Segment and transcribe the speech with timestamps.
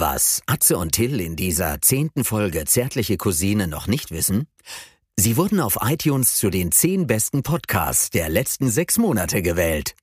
[0.00, 4.46] Was Atze und Till in dieser zehnten Folge Zärtliche Cousine noch nicht wissen?
[5.18, 9.94] Sie wurden auf iTunes zu den zehn besten Podcasts der letzten sechs Monate gewählt.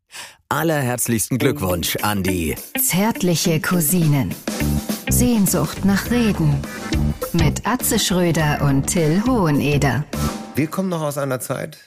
[0.49, 4.36] Allerherzlichsten Glückwunsch an die Zärtliche Cousinen.
[5.10, 6.61] Sehnsucht nach Reden.
[7.34, 10.05] Mit Atze Schröder und Till Hoheneder.
[10.54, 11.79] Wir kommen noch aus einer Zeit,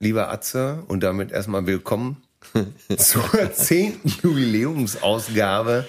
[0.00, 2.22] lieber Atze, und damit erstmal willkommen
[2.96, 5.84] zur zehnten Jubiläumsausgabe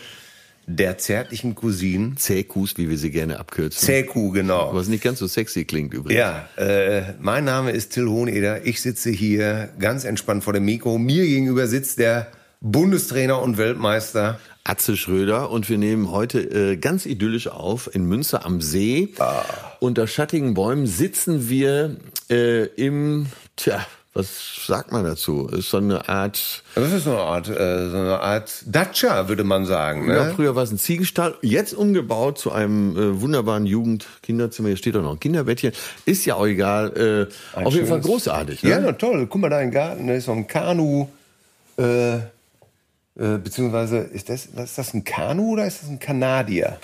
[0.68, 2.18] der zärtlichen Cousinen.
[2.18, 3.86] Zähkus, wie wir sie gerne abkürzen.
[3.86, 4.74] Zähku, genau.
[4.74, 6.20] Was nicht ganz so sexy klingt übrigens.
[6.20, 8.66] Ja, äh, mein Name ist Till Hoheneder.
[8.66, 10.98] Ich sitze hier ganz entspannt vor dem Mikro.
[10.98, 12.28] Mir gegenüber sitzt der
[12.62, 14.40] Bundestrainer und Weltmeister.
[14.64, 19.10] Atze Schröder und wir nehmen heute äh, ganz idyllisch auf in Münster am See.
[19.20, 19.44] Ah.
[19.80, 21.98] Unter schattigen Bäumen sitzen wir
[22.32, 25.48] äh, im, tja, was sagt man dazu?
[25.48, 26.64] Ist so eine Art.
[26.74, 30.08] Das ist so eine Art, äh, so eine Art Dacia, würde man sagen.
[30.08, 30.16] Ne?
[30.16, 34.70] Ja, früher war es ein Ziegenstall, jetzt umgebaut zu einem äh, wunderbaren Jugendkinderzimmer.
[34.70, 35.74] Hier steht auch noch ein Kinderbettchen.
[36.06, 37.30] Ist ja auch egal.
[37.54, 38.64] Äh, auf jeden Fall großartig.
[38.64, 38.70] Ne?
[38.70, 39.28] Ja, na toll.
[39.28, 41.08] Guck mal da im Garten, da ist so ein Kanu.
[41.78, 42.22] Äh, äh,
[43.16, 46.78] beziehungsweise, ist das, ist das ein Kanu oder ist das ein Kanadier?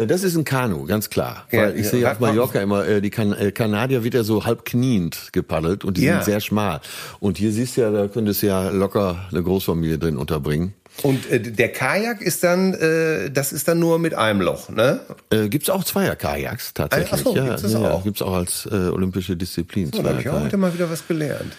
[0.00, 1.44] Das ist ein Kanu, ganz klar.
[1.50, 2.28] Ja, Weil ich ja, sehe auf mal.
[2.28, 6.04] Mallorca immer, äh, die kan äh, Kanadier wird ja so halb kniend gepaddelt und die
[6.04, 6.14] Ja.
[6.22, 6.80] sind sehr schmal.
[7.18, 10.72] Und hier siehst du ja, da könntest du ja locker eine Großfamilie drin unterbringen.
[11.02, 15.00] Und äh, der Kajak ist dann, äh, das ist dann nur mit einem Loch, ne?
[15.30, 17.12] Äh, gibt's auch Zweier-Kajaks tatsächlich.
[17.12, 18.04] Ach so, ja, gibt's das ja, auch?
[18.04, 19.90] gibt's auch als äh, olympische Disziplin.
[19.92, 21.52] So, da habe ich auch heute mal wieder was gelernt.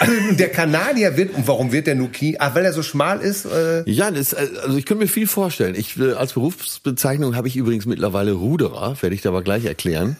[0.38, 2.36] Der Kanadier wird, und warum wird der nur Knie?
[2.38, 3.44] Ach, weil er so schmal ist?
[3.46, 5.74] Äh, Ja, das, äh, also ich könnte mir viel vorstellen.
[5.74, 10.16] Ich, als Berufsbezeichnung habe ich übrigens mittlerweile Ruderer, werde ich dir aber gleich erklären.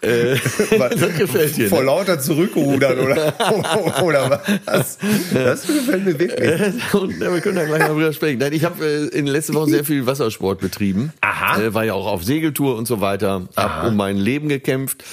[0.00, 0.36] Äh,
[0.78, 1.68] das gefällt dir.
[1.68, 1.86] vor Ne?
[1.86, 4.98] lauter zurückrudern oder, oder was?
[5.32, 6.40] Das gefällt mir wirklich.
[6.60, 8.38] Äh, Und ja, wir können da gleich mal drüber sprechen.
[8.38, 11.12] Nein, ich habe äh, in den letzten Wochen sehr viel Wassersport betrieben.
[11.20, 11.60] Aha.
[11.60, 13.48] Äh, war ja auch auf Segeltour und so weiter.
[13.56, 15.04] Hab um mein Leben gekämpft.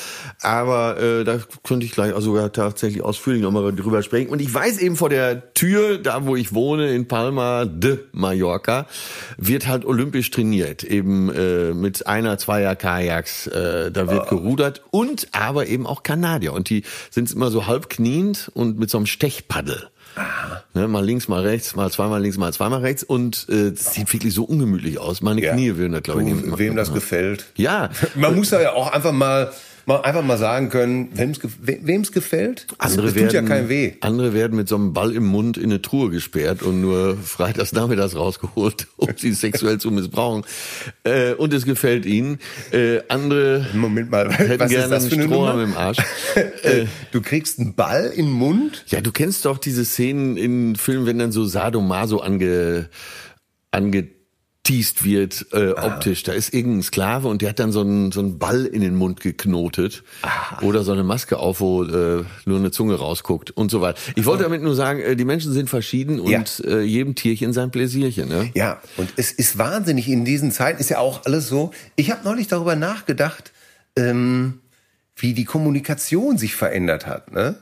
[0.41, 4.29] Aber äh, da könnte ich gleich auch sogar tatsächlich ausführlich nochmal drüber sprechen.
[4.29, 8.87] Und ich weiß eben vor der Tür, da wo ich wohne, in Palma de Mallorca,
[9.37, 10.83] wird halt olympisch trainiert.
[10.83, 13.47] Eben äh, mit einer, zweier Kajaks.
[13.47, 14.81] Äh, da wird gerudert.
[14.91, 16.53] Und aber eben auch Kanadier.
[16.53, 19.89] Und die sind immer so halb kniend und mit so einem Stechpaddel.
[20.73, 23.03] Ne, mal links, mal rechts, mal zweimal links, mal zweimal rechts.
[23.03, 25.21] Und äh, das sieht wirklich so ungemütlich aus.
[25.21, 25.53] Meine Ja.
[25.53, 27.45] Knie würden das, glaube ich, nicht wem das gefällt.
[27.55, 27.89] Ja.
[28.15, 29.51] Man muss da ja auch einfach mal,
[29.89, 32.67] mal einfach mal sagen können, wem's, wem's gefällt.
[32.77, 33.93] Andere das tut ja werden, kein weh.
[34.01, 37.73] andere werden mit so einem Ball im Mund in eine Truhe gesperrt und nur freitags
[37.73, 40.45] nachmittags rausgeholt, um sie sexuell zu missbrauchen.
[41.03, 42.37] Äh, und es gefällt ihnen.
[42.71, 45.97] Äh, andere Moment mal, hätten was ist gerne das für einen eine Strohhalm im Arsch.
[46.63, 48.85] Äh, du kriegst einen Ball in den Mund.
[48.87, 52.89] Ja, du kennst doch diese Szenen in Filmen, wenn dann so Sadomaso ange,
[54.69, 56.23] angeteased wird, äh, optisch.
[56.23, 58.95] Da ist irgendein Sklave und der hat dann so einen, so einen Ball in den
[58.95, 60.03] Mund geknotet.
[60.61, 63.99] Oder so eine Maske auf, wo äh, nur eine Zunge rausguckt und so weiter.
[64.15, 66.43] Ich wollte damit nur sagen, äh, die Menschen sind verschieden und Ja.
[66.65, 68.29] äh, jedem Tierchen sein Pläsierchen.
[68.29, 68.51] Ne?
[68.55, 71.71] Ja, und es ist wahnsinnig in diesen Zeiten, ist ja auch alles so.
[71.95, 73.51] Ich habe neulich darüber nachgedacht,
[73.95, 74.61] ähm,
[75.15, 77.31] wie die Kommunikation sich verändert hat.
[77.31, 77.55] Ne?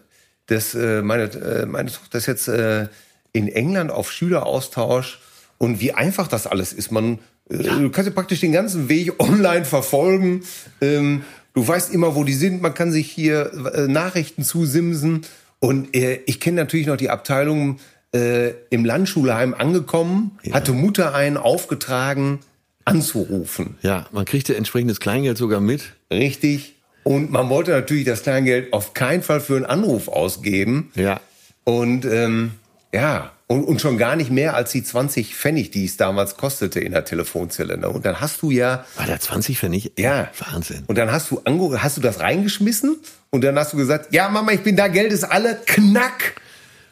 [0.47, 2.87] Das, äh, meine, äh, meine Tochter ist jetzt äh,
[3.33, 5.19] in England auf Schüleraustausch
[5.57, 6.91] und wie einfach das alles ist.
[6.91, 7.19] Man,
[7.49, 10.43] äh, Du kannst ja praktisch den ganzen Weg online verfolgen.
[10.81, 11.23] Ähm,
[11.53, 12.61] du weißt immer, wo die sind.
[12.61, 15.21] Man kann sich hier äh, Nachrichten zusimsen.
[15.59, 17.79] Und äh, ich kenne natürlich noch die Abteilung
[18.13, 22.39] äh, im Landschulheim angekommen, hatte Mutter einen aufgetragen,
[22.85, 23.77] anzurufen.
[23.81, 25.95] Ja, man kriegt ja entsprechendes Kleingeld sogar mit.
[26.11, 26.75] Richtig.
[27.03, 30.91] Und man wollte natürlich das Kleingeld auf keinen Fall für einen Anruf ausgeben.
[30.95, 31.19] Ja.
[31.63, 32.51] Und ähm,
[32.93, 36.81] ja, und, und schon gar nicht mehr als die 20 Pfennig, die es damals kostete
[36.81, 37.77] in der Telefonzelle.
[37.77, 37.89] Ne?
[37.89, 39.93] Und dann hast du ja, War da 20 Pfennig?
[39.97, 40.83] ja, Wahnsinn.
[40.87, 42.97] Und dann hast du ange hast du das reingeschmissen
[43.29, 46.41] und dann hast du gesagt, ja Mama, ich bin da, Geld ist alle, knack.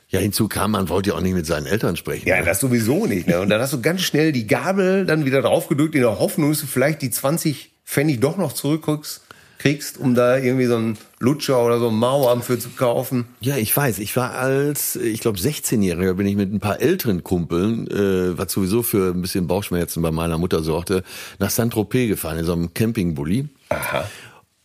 [0.08, 2.28] Ja, hinzu kam, man wollte ja auch nicht mit seinen Eltern sprechen.
[2.30, 2.46] Ja, ne?
[2.46, 3.28] das sowieso nicht.
[3.28, 3.42] Ne?
[3.42, 6.62] Und dann hast du ganz schnell die Gabel dann wieder draufgedrückt in der Hoffnung, dass
[6.62, 9.25] du vielleicht die 20 Pfennig doch noch zurückkriegst,
[9.66, 13.26] kriegst, um da irgendwie so einen Lutscher oder so einen Mauern für zu kaufen.
[13.40, 13.98] Ja, ich weiß.
[13.98, 18.52] Ich war als, ich glaube, 16-Jähriger bin ich mit ein paar älteren Kumpeln, äh, was
[18.52, 21.02] sowieso für ein bisschen Bauchschmerzen bei meiner Mutter sorgte,
[21.40, 23.48] nach Saint-Tropez gefahren, in so einem Campingbully.
[23.70, 24.08] Aha.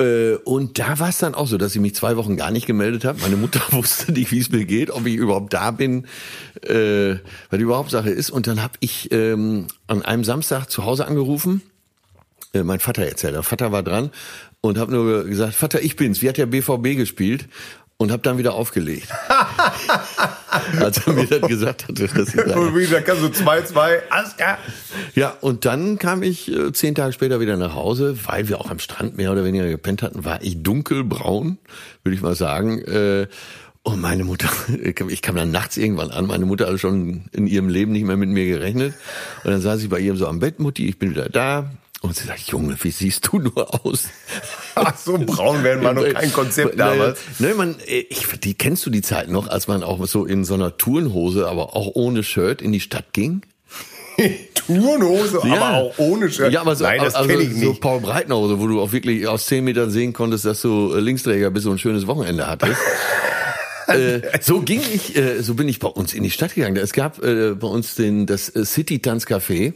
[0.03, 2.67] Äh, und da war es dann auch so, dass ich mich zwei Wochen gar nicht
[2.67, 3.23] gemeldet habe.
[3.23, 6.05] Meine Mutter wusste nicht, wie es mir geht, ob ich überhaupt da bin,
[6.61, 7.15] äh,
[7.49, 8.29] weil die überhaupt Sache ist.
[8.29, 11.63] Und dann habe ich ähm, an einem Samstag zu Hause angerufen,
[12.53, 13.35] äh, mein Vater erzählt.
[13.35, 14.11] Der Vater war dran
[14.61, 16.23] und habe nur gesagt, Vater, ich bin's.
[16.23, 17.49] Wie hat der BVB gespielt?
[17.97, 19.09] Und habe dann wieder aufgelegt.
[20.81, 22.09] als er mir das gesagt hatte.
[22.09, 24.57] Dass ich sage, Und wieder kannst du 2-2, alles klar.
[25.15, 28.71] Ja, und dann kam ich äh, zehn Tage später wieder nach Hause, weil wir auch
[28.71, 31.59] am Strand mehr oder weniger gepennt hatten, war ich dunkelbraun,
[32.03, 32.79] würde ich mal sagen.
[32.79, 33.27] Äh,
[33.83, 34.49] und meine Mutter,
[34.83, 38.17] ich kam dann nachts irgendwann an, meine Mutter hatte schon in ihrem Leben nicht mehr
[38.17, 38.95] mit mir gerechnet.
[39.45, 41.71] Und dann saß ich bei ihr so am Bett, Mutti, ich bin wieder da.
[42.03, 44.05] Und sie sagt, Junge, wie siehst du nur aus?
[44.75, 47.21] Ach, so braun werden wir noch kein Konzept damals.
[47.39, 50.55] Ne, man, ich, die kennst du die Zeit noch, als man auch so in so
[50.55, 53.43] einer Turnhose, aber auch ohne Shirt in die Stadt ging?
[54.55, 56.53] Turnhose, aber auch ohne Shirt.
[56.53, 57.81] Ja, aber so, Nein, das also, ich so nicht.
[57.83, 61.51] Paul Breitnerhose, wo du auch wirklich aus zehn Metern sehen konntest, dass du äh, Linksträger
[61.51, 62.81] bis so ein schönes Wochenende hattest.
[63.89, 66.77] äh, so ging ich, äh, so bin ich bei uns in die Stadt gegangen.
[66.77, 69.75] Es gab äh, bei uns den das äh, City Tanzcafé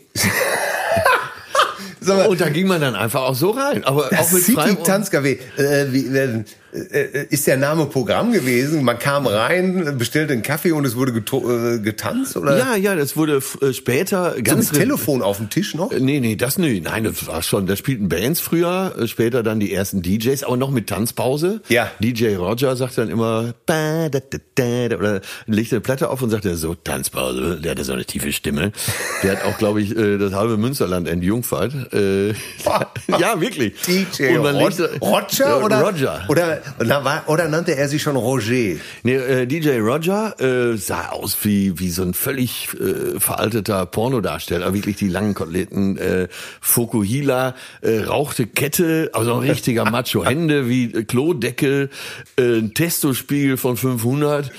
[2.06, 4.76] Mal, und da ging man dann einfach auch so rein, aber auch mit City freiem
[4.82, 5.38] Tanzcafé.
[5.56, 6.44] Äh, wie, äh,
[6.74, 8.82] ist der Name Programm gewesen?
[8.82, 12.58] Man kam rein, bestellte einen Kaffee und es wurde äh, getanzt oder?
[12.58, 15.92] Ja, ja, das wurde äh, später ganz mit Telefon auf dem Tisch noch?
[15.92, 19.42] Äh, Nee, nee, das nee, nein, das war schon, da spielten Bands früher, äh, später
[19.42, 21.60] dann die ersten DJs, aber noch mit Tanzpause.
[21.68, 21.90] Ja.
[22.00, 24.18] DJ Roger sagt dann immer, da, da,
[24.54, 28.32] da, oder legte eine Platte auf und sagte so, Tanzpause, der hatte so eine tiefe
[28.32, 28.72] Stimme.
[29.22, 31.92] Der hat auch, glaube ich, äh, das halbe Münsterland entjungfert.
[31.92, 32.28] Äh,
[33.18, 33.74] ja, wirklich.
[33.86, 34.88] DJ Roger
[35.38, 35.80] Ja, oder?
[35.82, 36.24] Roger.
[36.28, 38.78] Oder, oder, war, oder nannte er sich schon Roger?
[39.02, 44.74] Nee, äh, DJ Roger äh, sah aus wie wie so ein völlig äh, veralteter Pornodarsteller,
[44.74, 46.28] wirklich die langen Koteletten, äh,
[46.60, 51.90] Fokuhila, äh, rauchte Kette, also ein richtiger Macho, Hände wie äh, Klodeckel,
[52.36, 54.50] äh, ein Testospiegel von 500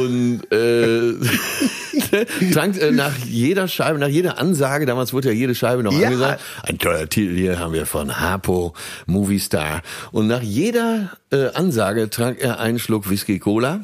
[0.00, 1.14] und äh,
[2.52, 6.08] trank äh, nach jeder Scheibe, nach jeder Ansage, damals wurde ja jede Scheibe noch Ja.
[6.08, 8.74] angesagt, ein toller Titel hier haben wir von Harpo,
[9.06, 9.82] Movistar.
[10.12, 13.80] Und nach jeder äh, Ansage trank er einen Schluck Whisky Cola.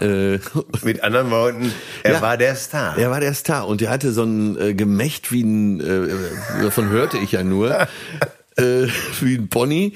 [0.00, 0.38] Äh,
[0.82, 1.72] Mit anderen Worten,
[2.02, 2.20] er Ja.
[2.22, 2.98] war der Star.
[2.98, 6.88] er war der Star und der hatte so ein äh, Gemächt wie ein, äh, davon
[6.88, 7.70] hörte ich ja nur,
[8.56, 8.86] äh,
[9.20, 9.92] wie ein Pony.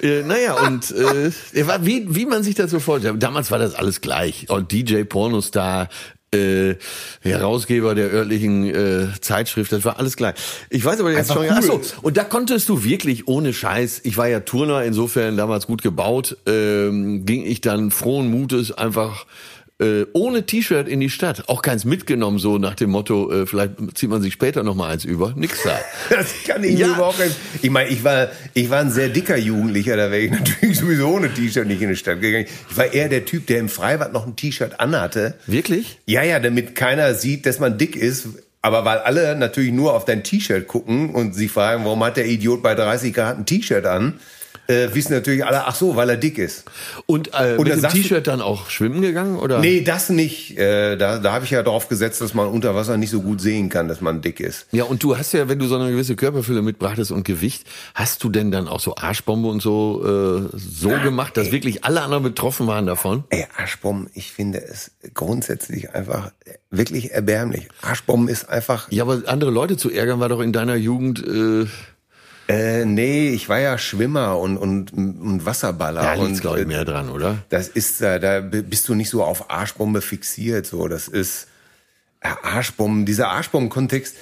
[0.00, 3.22] Äh, naja, und äh, er war wie, wie man sich das so vorstellt.
[3.22, 4.48] Damals war das alles gleich.
[4.48, 5.88] Und DJ Pornostar,
[6.34, 6.76] äh,
[7.20, 10.34] Herausgeber der örtlichen äh, Zeitschrift, das war alles gleich.
[10.70, 11.54] Ich weiß aber jetzt Einfach schon, cool.
[11.56, 15.66] ach so, und da konntest du wirklich ohne Scheiß, ich war ja Turner, insofern damals
[15.66, 19.26] gut gebaut, ähm, ging ich dann frohen Mutes einfach
[19.80, 21.48] äh, ohne T-Shirt in die Stadt.
[21.48, 24.90] Auch keins mitgenommen, so nach dem Motto, äh, vielleicht zieht man sich später noch mal
[24.90, 25.32] eins über.
[25.36, 25.78] Nix da.
[26.10, 26.88] Das kann ich Ja.
[26.94, 27.34] überhaupt nicht.
[27.62, 31.08] Ich meine, ich war, ich war ein sehr dicker Jugendlicher, da wäre ich natürlich sowieso
[31.08, 32.46] ohne T-Shirt nicht in die Stadt gegangen.
[32.70, 35.34] Ich war eher der Typ, der im Freibad noch ein T-Shirt anhatte.
[35.46, 35.98] Wirklich?
[36.06, 38.28] Ja, ja, damit keiner sieht, dass man dick ist.
[38.62, 42.26] Aber weil alle natürlich nur auf dein T-Shirt gucken und sich fragen, warum hat der
[42.26, 44.14] Idiot bei 30 Grad ein T-Shirt an,
[44.66, 46.64] äh, wissen natürlich alle, ach so, weil er dick ist.
[47.06, 49.38] Und äh, Oder mit dem T-Shirt dann auch schwimmen gegangen?
[49.38, 49.58] Oder?
[49.58, 50.58] Nee, das nicht.
[50.58, 53.40] Äh, da da habe ich ja drauf gesetzt, dass man unter Wasser nicht so gut
[53.40, 54.66] sehen kann, dass man dick ist.
[54.72, 58.22] Ja, und du hast ja, wenn du so eine gewisse Körperfülle mitbrachtest und Gewicht, hast
[58.24, 62.22] du denn dann auch so Arschbombe und so äh, so gemacht, dass wirklich alle anderen
[62.22, 63.24] betroffen waren davon?
[63.30, 66.30] Ey, Arschbomben, ich finde es grundsätzlich einfach
[66.70, 67.68] wirklich erbärmlich.
[67.82, 68.90] Arschbomben ist einfach.
[68.90, 71.66] Ja, aber andere Leute zu ärgern war doch in deiner Jugend äh,
[72.48, 76.02] Äh, nee, ich war ja Schwimmer und, und, und Wasserballer.
[76.02, 77.38] da und liegt's, glaube ich, mehr dran, oder?
[77.48, 80.66] Das ist, äh, da bist du nicht so auf Arschbombe fixiert.
[80.66, 81.46] So, das ist
[82.20, 83.06] äh, Arschbomben.
[83.06, 84.16] Dieser Arschbomben-Kontext,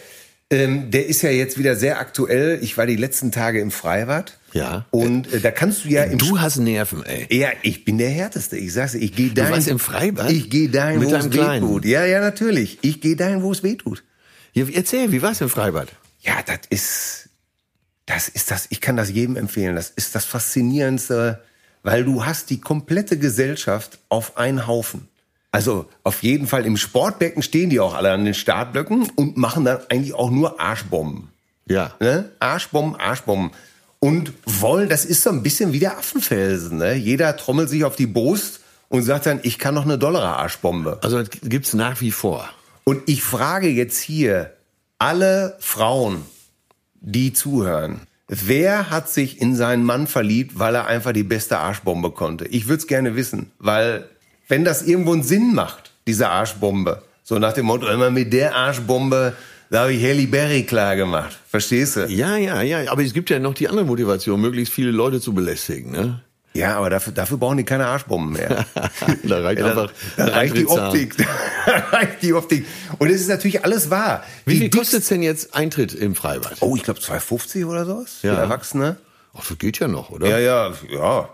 [0.50, 2.58] ähm, der ist ja jetzt wieder sehr aktuell.
[2.62, 4.38] Ich war die letzten Tage im Freibad.
[4.52, 4.84] Ja.
[4.90, 7.26] Und äh, da kannst du ja im Du hast Nerven, ey.
[7.36, 8.56] Ja, ich bin der Härteste.
[8.58, 9.52] Ich sag's ich gehe dahin.
[9.54, 10.30] warst im Freibad?
[10.30, 11.66] Ich gehe dahin, Mit wo es deinem weh Kleinen?
[11.66, 11.84] tut.
[11.86, 12.78] Ja, ja, natürlich.
[12.82, 14.04] Ich gehe dahin, wo es weh tut.
[14.52, 15.88] Ja, erzähl, wie war's im Freibad?
[16.20, 17.21] Ja, das ist,
[18.06, 19.76] das ist das, ich kann das jedem empfehlen.
[19.76, 21.42] Das ist das Faszinierendste,
[21.82, 25.08] weil du hast die komplette Gesellschaft auf einen Haufen.
[25.50, 29.64] Also auf jeden Fall im Sportbecken stehen die auch alle an den Startblöcken und machen
[29.64, 31.28] dann eigentlich auch nur Arschbomben.
[31.66, 31.94] Ja.
[32.00, 32.30] Ne?
[32.40, 33.50] Arschbomben, Arschbomben.
[34.00, 36.78] Und wollen, das ist so ein bisschen wie der Affenfelsen.
[36.78, 36.94] Ne?
[36.94, 40.98] Jeder trommelt sich auf die Brust und sagt dann, ich kann noch eine Dollar-Arschbombe.
[41.02, 42.48] Also das gibt's nach wie vor.
[42.84, 44.52] Und ich frage jetzt hier
[44.98, 46.24] alle Frauen,
[47.02, 52.10] die zuhören, wer hat sich in seinen Mann verliebt, weil er einfach die beste Arschbombe
[52.10, 52.46] konnte?
[52.46, 54.08] Ich würde es gerne wissen, weil
[54.48, 58.54] wenn das irgendwo einen Sinn macht, diese Arschbombe, so nach dem Motto, immer mit der
[58.54, 59.34] Arschbombe,
[59.70, 61.38] da habe ich Halle Berry klar gemacht.
[61.48, 62.06] Verstehst du?
[62.06, 62.90] Ja, ja, ja.
[62.92, 66.20] Aber es gibt ja noch die andere Motivation, möglichst viele Leute zu belästigen, ne?
[66.54, 68.66] Ja, aber dafür, dafür brauchen die keine Arschbomben mehr.
[69.24, 70.66] da reicht Ja, einfach da ein reicht die.
[70.66, 71.14] Optik.
[71.64, 72.66] Da reicht die Optik.
[72.98, 74.24] Und es ist natürlich alles wahr.
[74.44, 76.56] Wie Die viel kostet's denn jetzt Eintritt im Freibad?
[76.60, 78.34] Oh, ich glaube 2,50 oder sowas Ja.
[78.34, 78.96] für Erwachsene.
[79.32, 80.26] Ach, das geht ja noch, oder?
[80.28, 81.28] Ja, ja, ja.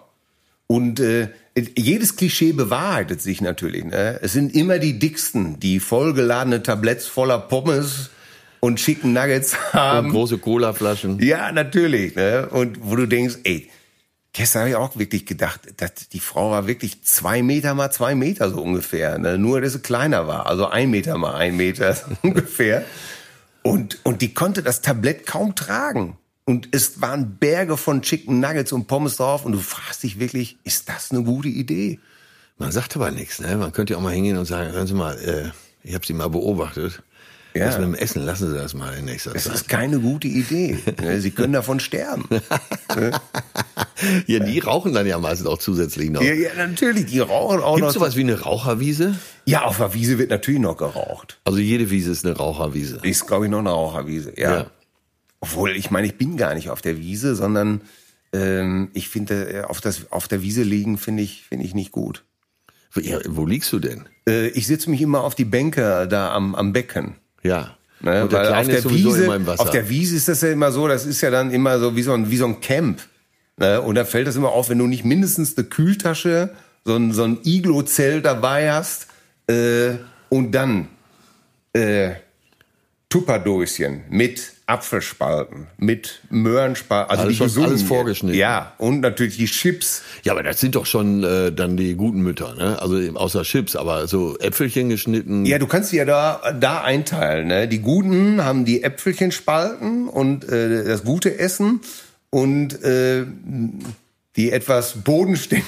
[0.67, 1.29] Und äh,
[1.77, 3.85] jedes Klischee bewahrheitet sich natürlich.
[3.85, 4.19] Ne?
[4.23, 8.11] Es sind immer die dicksten, die vollgeladene Tabletts voller Pommes
[8.61, 10.09] und Chicken Nuggets haben.
[10.09, 11.21] Und große Colaflaschen.
[11.21, 12.15] Ja, natürlich.
[12.17, 12.49] Ne?
[12.51, 13.71] Und wo du denkst, ey,
[14.33, 18.15] gestern habe ich auch wirklich gedacht, dass die Frau war wirklich zwei Meter mal zwei
[18.15, 19.19] Meter so ungefähr.
[19.19, 19.39] Ne?
[19.39, 20.47] Nur, dass sie kleiner war.
[20.47, 22.85] Also ein Meter mal ein Meter so ungefähr.
[23.63, 26.17] Und, und die konnte das Tablett kaum tragen.
[26.45, 29.45] Und es waren Berge von Chicken Nuggets und Pommes drauf.
[29.45, 32.01] Und du fragst dich wirklich, ist das eine gute Idee?
[32.57, 33.57] Man sagt aber nichts, ne?
[33.57, 35.51] Man könnte ja auch mal hingehen und sagen, hören Sie mal, äh,
[35.87, 37.03] ich habe Sie mal beobachtet.
[37.55, 37.67] Ja.
[37.67, 39.55] Das mit dem Essen, lassen Sie das mal in nächster Das Zeit.
[39.55, 40.79] ist keine gute Idee.
[41.01, 41.21] Ne?
[41.21, 42.29] Sie können davon sterben.
[44.27, 46.23] ja, die rauchen dann ja meistens auch zusätzlich noch.
[46.23, 47.07] Ja, ja, natürlich.
[47.07, 47.89] Die rauchen auch Gibt noch.
[47.89, 49.15] es sowas wie eine Raucherwiese?
[49.45, 51.39] Ja, auf der Wiese wird natürlich noch geraucht.
[51.45, 53.01] Also jede Wiese ist eine Raucherwiese.
[53.03, 54.33] Ist, glaube ich, noch eine Raucherwiese.
[54.37, 54.57] Ja.
[54.57, 54.71] Ja.
[55.41, 57.81] Obwohl, ich meine, ich bin gar nicht auf der Wiese, sondern
[58.33, 61.93] ähm, ich finde, äh, auf, das, auf der Wiese liegen finde ich, finde ich nicht
[61.93, 62.25] gut.
[62.97, 64.09] Ja, wo liegst du denn?
[64.29, 67.17] Äh, ich setze mich immer auf die Bänke da am, am Becken.
[67.43, 67.77] Ja.
[68.01, 68.23] Ne?
[68.23, 69.55] Und der Weil auf der Wiese.
[69.59, 72.03] Auf der Wiese ist das ja immer so, das ist ja dann immer so wie
[72.03, 73.01] so ein, wie so ein Camp.
[73.57, 73.81] Ne?
[73.81, 76.51] Und da fällt das immer auf, wenn du nicht mindestens eine Kühltasche,
[76.85, 79.09] so ein, so ein Iglo-Zelt dabei hast
[79.49, 79.97] äh,
[80.29, 80.89] und dann
[81.73, 82.13] äh,
[83.11, 87.71] Tupperdöschen mit Apfelspalten, mit Möhrenspalten, also Alles die gesunden.
[87.71, 88.39] alles vorgeschnitten.
[88.39, 90.03] Ja, und natürlich die Chips.
[90.25, 92.79] Ja, aber das sind doch schon äh, dann die guten Mütter, ne?
[92.83, 95.47] Also außer Chips, aber so Äpfelchen geschnitten.
[95.47, 97.49] Ja, du kannst die ja da, da einteilen.
[97.49, 97.67] Ne?
[97.67, 101.81] Die Guten haben die Äpfelchenspalten und äh, das gute Essen
[102.29, 103.25] und äh,
[104.37, 105.67] die etwas bodenständigen,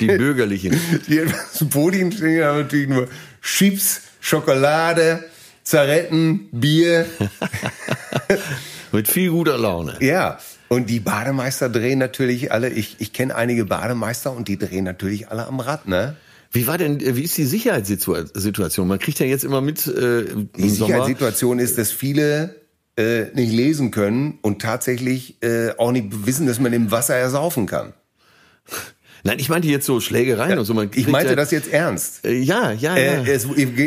[0.00, 0.80] Die bürgerlichen.
[1.08, 3.06] die etwas bodenständigen haben natürlich nur
[3.42, 5.24] Chips, Schokolade,
[5.68, 7.04] Zaretten, Bier.
[8.92, 9.96] Mit viel guter Laune.
[10.00, 14.84] Ja, und die Bademeister drehen natürlich alle, ich, ich kenne einige Bademeister und die drehen
[14.84, 16.16] natürlich alle am Rad, ne?
[16.50, 18.88] Wie war denn, wie ist die Sicherheitssituation?
[18.88, 20.24] Man kriegt ja jetzt immer mit äh,
[20.56, 20.70] Die Sommer.
[20.70, 22.56] Sicherheitssituation ist, dass viele
[22.96, 27.66] äh, nicht lesen können und tatsächlich äh, auch nicht wissen, dass man im Wasser ersaufen
[27.66, 27.92] kann.
[29.24, 30.74] Nein, ich meinte jetzt so Schlägereien und so.
[30.74, 32.24] Man Ich meinte ja, das jetzt ernst.
[32.24, 33.24] Äh, ja, ja, ja.
[33.24, 33.46] Äh, es,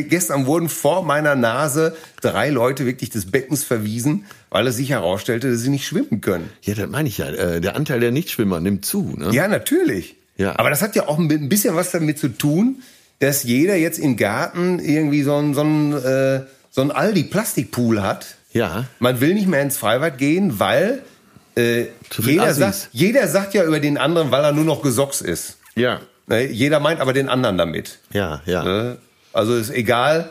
[0.10, 5.52] gestern wurden vor meiner Nase drei Leute wirklich des Beckens verwiesen, weil es sich herausstellte,
[5.52, 6.50] dass sie nicht schwimmen können.
[6.64, 7.30] ja, das meine ich ja.
[7.30, 9.14] Äh, der Anteil der Nichtschwimmer nimmt zu.
[9.18, 9.32] Ne?
[9.32, 10.16] Ja, natürlich.
[10.38, 10.58] Ja.
[10.58, 12.82] Aber das hat ja auch ein bisschen was damit zu tun,
[13.20, 18.36] dass jeder jetzt im Garten irgendwie so ein, so ein, äh, so ein Aldi-Plastikpool hat.
[18.52, 18.86] Ja.
[19.00, 21.04] Man will nicht mehr ins Freibad gehen, weil
[21.56, 22.58] äh, jeder, Assis.
[22.58, 25.58] sagt, jeder sagt ja über den anderen, weil er nur noch gesocks ist.
[25.76, 26.02] Ja.
[26.28, 26.48] Ne?
[26.48, 28.00] Jeder meint aber den anderen damit.
[28.12, 28.64] Ja, ja.
[28.64, 28.98] Ne?
[29.34, 30.30] Also ist egal.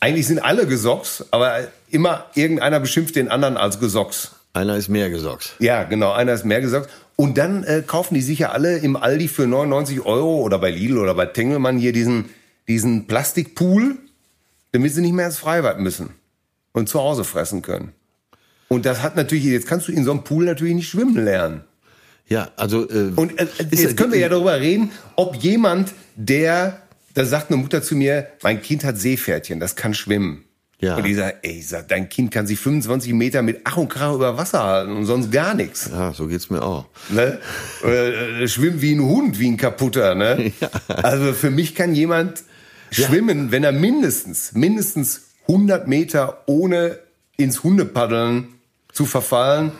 [0.00, 4.32] Eigentlich sind alle gesocks, aber immer irgendeiner beschimpft den anderen als gesocks.
[4.52, 5.54] Einer ist mehr gesockt.
[5.60, 6.90] Ja, genau, einer ist mehr gesagt.
[7.16, 10.70] Und dann äh, kaufen die sich ja alle im Aldi für 99 Euro oder bei
[10.70, 12.30] Lidl oder bei Tengelmann hier diesen,
[12.68, 13.96] diesen Plastikpool,
[14.72, 16.10] damit sie nicht mehr ins Freibad müssen
[16.72, 17.92] und zu Hause fressen können.
[18.72, 21.62] Und das hat natürlich, jetzt kannst du in so einem Pool natürlich nicht schwimmen lernen.
[22.28, 26.80] Ja, also äh, Und äh, jetzt ja- können wir ja darüber reden, ob jemand, der,
[27.14, 30.44] da sagt eine Mutter zu mir, mein Kind hat Seepferdchen, das kann schwimmen.
[30.80, 30.96] Ja.
[30.96, 33.88] Und ich sage, ey, ich sag, dein Kind kann sich 25 Meter mit Ach und
[33.88, 35.88] Krach über Wasser halten und sonst gar nichts.
[35.92, 36.86] ja, so geht's mir auch.
[37.10, 37.38] Ne?
[37.84, 40.14] Äh, schwimmt wie ein Hund, wie ein kaputter.
[40.14, 40.52] Ne?
[40.88, 42.42] Also für mich kann jemand
[42.90, 46.98] schwimmen, wenn er mindestens, mindestens 100 Meter ohne
[47.36, 48.48] ins Hundepaddeln
[48.92, 49.72] zu verfallen,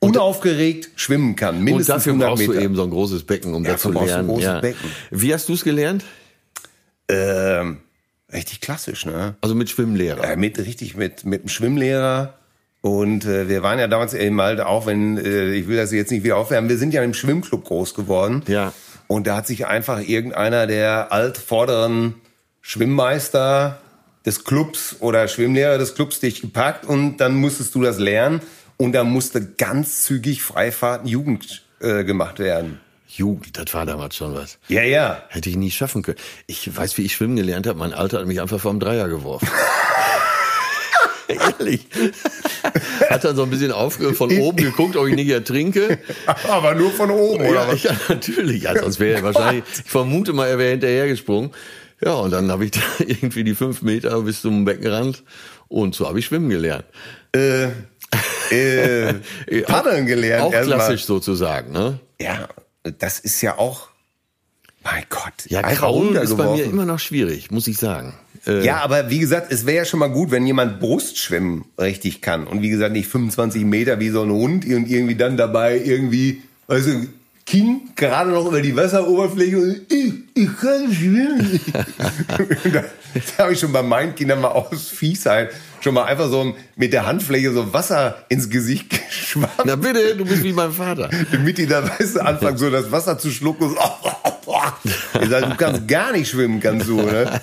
[0.00, 1.56] unaufgeregt schwimmen kann.
[1.56, 2.60] Und Mindestens dafür 100 brauchst Meter.
[2.60, 4.28] du eben so ein großes Becken, um Ja, das zu dafür lernen.
[4.28, 4.60] großes ja.
[4.60, 4.90] Becken.
[5.10, 6.04] Wie hast du es gelernt?
[7.08, 7.78] Ähm,
[8.32, 9.36] richtig klassisch, ne?
[9.40, 10.22] Also mit Schwimmlehrer.
[10.24, 12.34] Äh, mit richtig mit mit einem Schwimmlehrer
[12.80, 16.10] und äh, wir waren ja damals eben halt auch wenn äh, ich will das jetzt
[16.12, 18.42] nicht wieder aufwärmen, wir sind ja im Schwimmclub groß geworden.
[18.46, 18.72] Ja.
[19.08, 22.14] Und da hat sich einfach irgendeiner der altvorderen
[22.60, 23.80] Schwimmmeister
[24.28, 28.42] des Clubs oder Schwimmlehrer des Clubs dich gepackt und dann musstest du das lernen
[28.76, 32.78] und da musste ganz zügig Freifahrten Jugend äh, gemacht werden.
[33.08, 34.58] Jugend, das war damals schon was.
[34.68, 35.22] Ja, ja.
[35.28, 36.18] Hätte ich nie schaffen können.
[36.46, 37.78] Ich weiß, wie ich schwimmen gelernt habe.
[37.78, 39.48] Mein Alter hat mich einfach vom Dreier geworfen.
[41.28, 41.86] Ehrlich.
[43.08, 45.98] Hat dann so ein bisschen auf, von oben geguckt, ob ich nicht ertrinke.
[46.48, 47.82] Aber nur von oben, oder Ja, was?
[47.82, 48.62] ja, natürlich.
[48.64, 51.50] Ja, sonst wäre er wahrscheinlich, ich vermute mal, er wäre hinterhergesprungen.
[52.04, 55.24] Ja, und dann habe ich da irgendwie die fünf Meter bis zum Beckenrand
[55.68, 56.84] und so habe ich schwimmen gelernt.
[57.34, 57.68] Äh,
[58.50, 59.14] äh,
[59.66, 60.44] paddeln gelernt.
[60.44, 60.64] Auch mal.
[60.64, 61.98] klassisch sozusagen, ne?
[62.20, 62.48] Ja,
[62.98, 63.88] das ist ja auch,
[64.82, 68.14] mein Gott, Ja, Kraulen ist bei mir immer noch schwierig, muss ich sagen.
[68.46, 72.22] Äh, Ja, aber wie gesagt, es wäre ja schon mal gut, wenn jemand Brustschwimmen richtig
[72.22, 72.46] kann.
[72.46, 76.42] Und wie gesagt, nicht 25 Meter wie so ein Hund und irgendwie dann dabei irgendwie,
[76.66, 76.90] also
[77.48, 81.60] Kinn gerade noch über die Wasseroberfläche und ich, ich kann schwimmen.
[82.72, 82.84] da
[83.36, 85.50] da habe ich schon bei meinen Kindern mal aus Fiesheit
[85.80, 89.62] schon mal einfach so mit der Handfläche so Wasser ins Gesicht geschwappt.
[89.64, 91.08] Na bitte, du bist wie mein Vater.
[91.32, 93.70] Damit die da, weißt du, anfangen so das Wasser zu schlucken.
[93.70, 93.76] So,
[95.22, 97.40] ich sag, du kannst gar nicht schwimmen, kannst du, ne?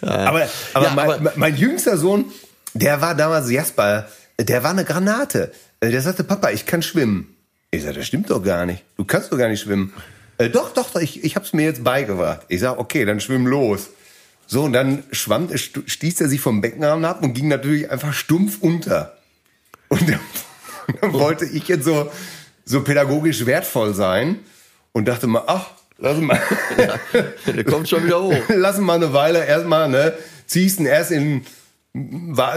[0.00, 2.24] Aber, aber, Ja, mein, aber- mein jüngster Sohn,
[2.72, 4.08] der war damals Jasper,
[4.40, 5.52] der war eine Granate.
[5.82, 7.33] Der sagte, Papa, ich kann schwimmen.
[7.76, 8.82] Ich sag, das stimmt doch gar nicht.
[8.96, 9.92] Du kannst doch gar nicht schwimmen.
[10.38, 12.40] Äh, doch, doch, doch, ich, ich hab's mir jetzt beigebracht.
[12.48, 13.88] Ich sag, okay, dann schwimm los.
[14.46, 18.12] So, und dann schwamm, st- stieß er sich vom Beckenrahmen ab und ging natürlich einfach
[18.12, 19.16] stumpf unter.
[19.88, 20.20] Und dann,
[21.00, 22.10] dann wollte ich jetzt so,
[22.64, 24.40] so pädagogisch wertvoll sein
[24.92, 26.40] und dachte mal, ach, lass mal,
[27.46, 28.34] Der kommt schon wieder hoch.
[28.48, 30.14] lass mal eine Weile erstmal, ne,
[30.46, 31.44] ziehst ihn erst in,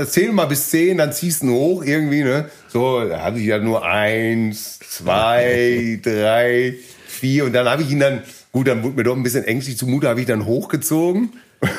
[0.06, 3.60] zähl mal bis zehn, dann ziehst ihn hoch irgendwie, ne, so, da hatte ich ja
[3.60, 6.74] nur eins, zwei, drei,
[7.06, 9.77] vier und dann habe ich ihn dann, gut, dann wurde mir doch ein bisschen ängstlich
[9.77, 11.34] zumute, habe ich dann hochgezogen.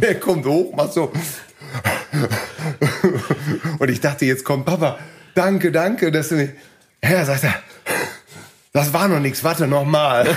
[0.00, 1.10] Er kommt hoch, macht so.
[3.80, 4.96] Und ich dachte, jetzt kommt Papa.
[5.34, 6.50] Danke, danke, dass du mich.
[7.02, 7.54] Ja, sagt er.
[8.72, 10.36] Das war noch nichts, warte noch mal.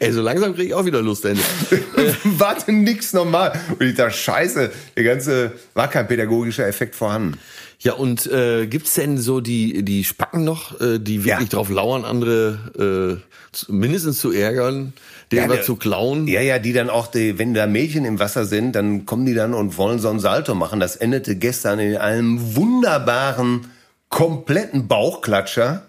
[0.00, 1.42] Ey, so langsam kriege ich auch wieder Lust, Ende.
[2.24, 3.58] warte nix nochmal.
[3.78, 7.38] Und ich dachte, scheiße, der ganze, war kein pädagogischer Effekt vorhanden.
[7.80, 11.56] Ja, und äh, gibt's denn so die, die Spacken noch, äh, die wirklich Ja.
[11.56, 14.94] drauf lauern, andere äh, zu, mindestens zu ärgern,
[15.32, 16.26] denen was der- zu klauen?
[16.26, 19.34] Ja, ja, die dann auch, die, wenn da Mädchen im Wasser sind, dann kommen die
[19.34, 20.80] dann und wollen so ein Salto machen.
[20.80, 23.66] Das endete gestern in einem wunderbaren,
[24.08, 25.82] kompletten Bauchklatscher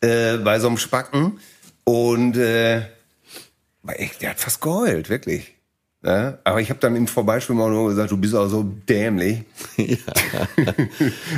[0.00, 1.38] äh, bei so einem Spacken.
[1.90, 2.82] Und äh,
[4.20, 5.56] der hat fast geheult, wirklich.
[6.04, 9.42] Ja, aber ich habe dann im Vorbeischwimmen auch nur gesagt, du bist auch so dämlich.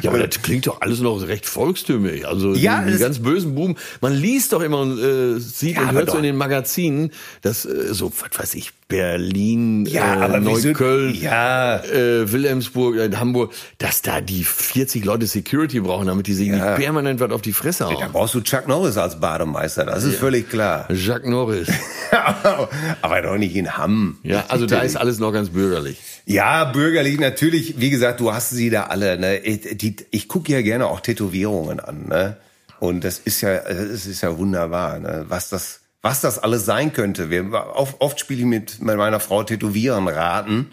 [0.03, 2.27] Ja, aber das klingt doch alles noch recht volkstümlich.
[2.27, 3.77] Also Ja, die, ganz bösen Buben.
[4.01, 6.19] Man liest doch immer und äh, sieht Ja, und hört so doch.
[6.19, 11.15] in den Magazinen, dass äh, so, was weiß ich, Berlin, Ja, äh, aber wieso- Neukölln,
[11.15, 11.77] Ja.
[11.83, 16.55] äh, Wilhelmsburg, äh, Hamburg, dass da die 40 Leute Security brauchen, damit die sich Ja.
[16.77, 18.13] nicht permanent was auf die Fresse Da hauen.
[18.13, 20.87] brauchst du Chuck Norris als Bademeister, das ist völlig klar.
[20.93, 21.69] Jacques Norris.
[23.03, 24.19] aber doch nicht in Hamm.
[24.23, 25.99] Ja, also da ist alles noch ganz bürgerlich.
[26.27, 27.81] Ja, bürgerlich natürlich.
[27.81, 29.19] Wie gesagt, du hast sie da alle.
[29.19, 29.39] Ne?
[29.39, 32.07] Ich, die, ich gucke ja gerne auch Tätowierungen an.
[32.09, 32.37] Ne?
[32.79, 35.25] Und das ist ja, es ist ja wunderbar, ne?
[35.29, 37.31] was das, was das alles sein könnte.
[37.31, 40.73] Wir, oft, oft spiele ich mit meiner Frau Tätowieren raten.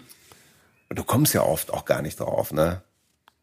[0.88, 2.52] Und du kommst ja oft auch gar nicht drauf.
[2.52, 2.82] Ne?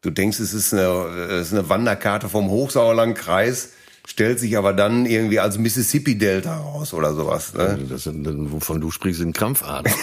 [0.02, 3.70] Du denkst, es ist eine, es ist eine Wanderkarte vom Hochsauerlandkreis,
[4.06, 7.54] stellt sich aber dann irgendwie als Mississippi-Delta raus oder sowas.
[7.54, 7.78] Ne?
[7.88, 9.92] Das sind, wovon du sprichst, sind Krampfadern.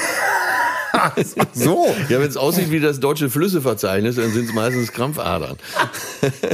[1.53, 1.87] So.
[2.09, 5.57] Ja, wenn es aussieht wie das deutsche Flüsseverzeichnis, dann sind es meistens Krampfadern.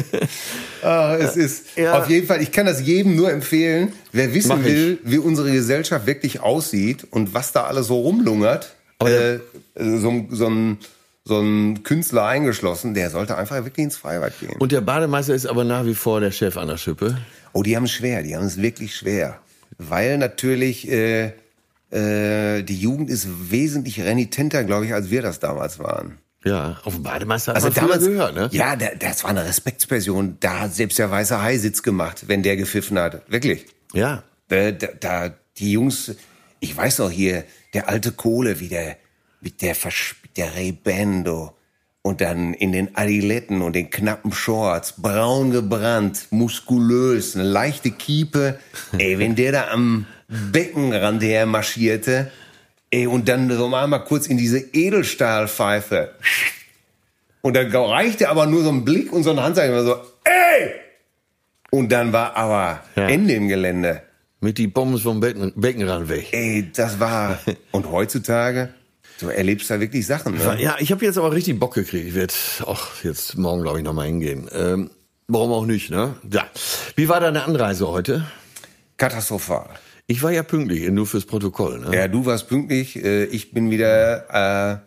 [0.84, 2.00] Ah, es ist Ja.
[2.00, 4.66] auf jeden Fall, ich kann das jedem nur empfehlen, wer wissen Mach ich.
[4.66, 9.38] will, wie unsere Gesellschaft wirklich aussieht und was da alles so rumlungert, äh,
[9.78, 10.78] so, so, ein,
[11.24, 14.56] so ein Künstler eingeschlossen, der sollte einfach wirklich ins Freibad gehen.
[14.58, 17.16] Und der Bademeister ist aber nach wie vor der Chef an der Schippe.
[17.54, 19.40] oh, die haben es schwer, die haben es wirklich schwer.
[19.78, 21.34] Weil natürlich äh,
[21.92, 26.18] äh, die Jugend ist wesentlich renitenter, glaube ich, als wir das damals waren.
[26.44, 28.50] Ja, auf dem Bademeister hat Also man damals, gehört, ne?
[28.52, 30.38] ja, das war eine Respektsperson.
[30.40, 33.30] Da hat selbst der weiße Hai Sitz gemacht, wenn der gepfiffen hat.
[33.30, 33.68] Wirklich.
[33.94, 34.24] Ja.
[34.48, 36.16] Da, da, da die Jungs,
[36.60, 38.98] ich weiß noch hier, der alte Kohle, wie der
[39.40, 41.56] mit der Versch der Ray Bando
[42.02, 48.60] und dann in den Adiletten und den knappen Shorts, braun gebrannt, muskulös, eine leichte Kiepe.
[48.98, 50.08] Ey, wenn der da am
[50.52, 52.32] Beckenrand her marschierte,
[52.90, 56.12] ey, und dann so einmal kurz in diese Edelstahlpfeife.
[57.42, 60.72] Und dann reichte aber nur so ein Blick und so ein Handzeichen, war so, ey!
[61.70, 63.08] Und dann war aber Ja.
[63.08, 64.04] Ende im Gelände.
[64.40, 66.28] Mit die Bombs vom Becken, Beckenrand weg.
[66.32, 67.40] Ey, das war.
[67.72, 68.74] Und heutzutage,
[69.20, 70.36] du erlebst da wirklich Sachen.
[70.36, 70.58] Ne?
[70.60, 72.08] Ja, ich habe jetzt aber richtig Bock gekriegt.
[72.08, 72.34] Ich werde
[72.66, 74.50] auch jetzt morgen, glaube ich, nochmal hingehen.
[74.52, 74.90] Ähm,
[75.28, 76.16] warum auch nicht, ne?
[76.32, 76.46] Ja.
[76.96, 78.26] Wie war deine Anreise heute?
[78.98, 79.70] Katastrophal.
[80.12, 81.96] Ich war ja pünktlich, nur fürs Protokoll, ne?
[81.96, 83.02] Ja, du warst pünktlich.
[83.02, 84.78] äh, Ich bin wieder äh,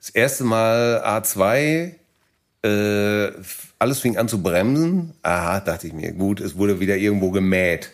[0.00, 1.92] das erste Mal A2.
[2.64, 3.32] Äh,
[3.78, 5.12] alles fing an zu bremsen.
[5.22, 6.10] Aha, dachte ich mir.
[6.12, 7.90] Gut, es wurde wieder irgendwo gemäht.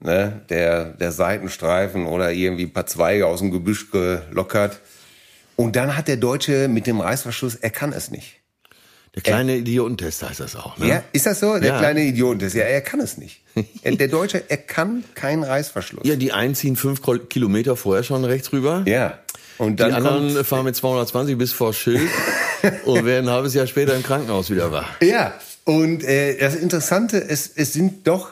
[0.00, 0.42] Ne?
[0.48, 4.80] Der, der Seitenstreifen oder irgendwie ein paar Zweige aus dem Gebüsch gelockert.
[5.54, 8.40] Und dann hat der Deutsche mit dem Reißverschluss, er kann es nicht.
[9.16, 10.88] Der kleine Idiotentest heißt das auch, ne?
[10.88, 11.54] Ja, ist das so?
[11.58, 11.78] Der Ja.
[11.78, 13.40] kleine Idiot ist ja, er kann es nicht.
[13.82, 16.06] Er- Der Deutsche, er kann keinen Reißverschluss.
[16.06, 17.00] Ja, die einen ziehen fünf
[17.30, 18.82] Kilometer vorher schon rechts rüber.
[18.86, 19.18] Ja.
[19.58, 22.10] Und Die dann anderen kommt, fahren mit 220 bis vor Schild
[22.84, 25.00] und werden ein halbes Jahr später im Krankenhaus wieder wach.
[25.00, 25.32] ja.
[25.64, 28.30] Und äh, das Interessante, es, es sind doch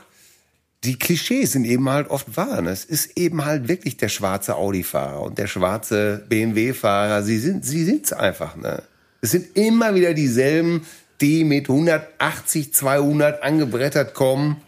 [0.85, 2.61] die Klischees sind eben halt oft wahr.
[2.61, 2.71] Ne?
[2.71, 7.23] Es ist eben halt wirklich der schwarze Audi-Fahrer und der schwarze BMW-Fahrer.
[7.25, 8.55] Sie sind, sie sind's einfach.
[8.55, 8.83] Ne?
[9.25, 10.87] Es sind immer wieder dieselben,
[11.23, 14.61] die mit 180, 200 angebrettert kommen.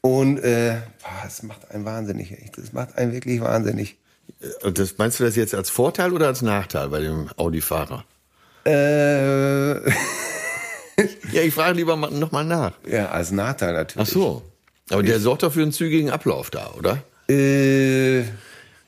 [0.00, 2.56] Und äh, boah, das macht einen wahnsinnig, echt.
[2.56, 3.96] Das macht einen wirklich wahnsinnig.
[4.62, 8.06] Und das meinst du das jetzt als Vorteil oder als Nachteil bei dem Audi-Fahrer?
[8.64, 9.74] Äh,
[11.32, 12.72] Ja, ich frage lieber nochmal nach.
[12.90, 14.08] ja, als Nachteil natürlich.
[14.08, 14.42] Ach so.
[14.88, 17.02] Aber der sorgt doch für einen zügigen Ablauf da, oder?
[17.28, 18.22] Äh,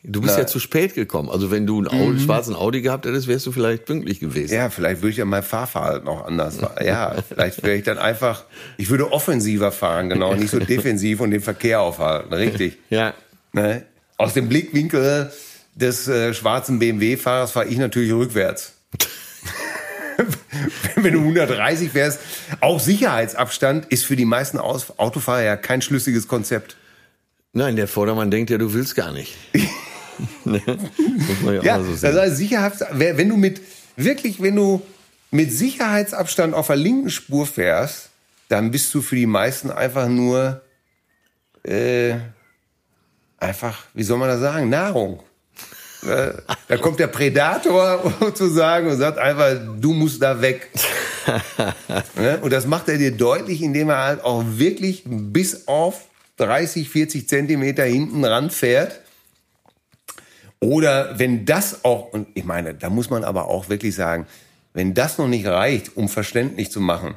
[0.06, 0.42] Du bist Na.
[0.42, 1.30] ja zu spät gekommen.
[1.30, 4.54] Also wenn du einen Audi, schwarzen Audi gehabt hättest, wärst du vielleicht pünktlich gewesen.
[4.54, 6.84] ja, vielleicht würde ich ja mein Fahrverhalten auch anders fahren.
[6.84, 8.44] Ja, vielleicht wäre ich dann einfach,
[8.76, 12.34] ich würde offensiver fahren, genau, nicht so defensiv und den Verkehr aufhalten.
[12.34, 12.76] Richtig.
[12.90, 13.14] Ja.
[13.54, 13.84] Ne?
[14.18, 15.32] Aus dem Blickwinkel
[15.74, 18.74] des äh, schwarzen BMW-Fahrers fahre ich natürlich rückwärts.
[20.96, 22.20] Wenn du 130 wärst,
[22.60, 26.76] auch Sicherheitsabstand ist für die meisten Aus Autofahrer ja kein schlüssiges Konzept.
[27.54, 29.34] Nein, der Vordermann denkt ja, du willst gar nicht.
[30.44, 30.62] ne?
[31.44, 33.60] Ja, Ja, so heißt Sicherheits wenn du mit
[33.96, 34.82] wirklich, wenn du
[35.30, 38.10] mit Sicherheitsabstand auf der linken Spur fährst,
[38.48, 40.62] dann bist du für die meisten einfach nur
[41.64, 42.14] äh,
[43.38, 45.22] einfach, wie soll man das sagen, Nahrung.
[46.02, 46.32] Äh,
[46.68, 50.70] Da kommt der Predator sozusagen und sagt einfach, du musst da weg.
[52.16, 52.38] Ne?
[52.42, 56.02] Und das macht er dir deutlich, indem er halt auch wirklich bis auf
[56.36, 59.00] 30, 40 Zentimeter hinten ran fährt.
[60.64, 64.26] Oder wenn das auch, und ich meine, da muss man aber auch wirklich sagen,
[64.72, 67.14] wenn das noch nicht reicht, um verständlich zu machen,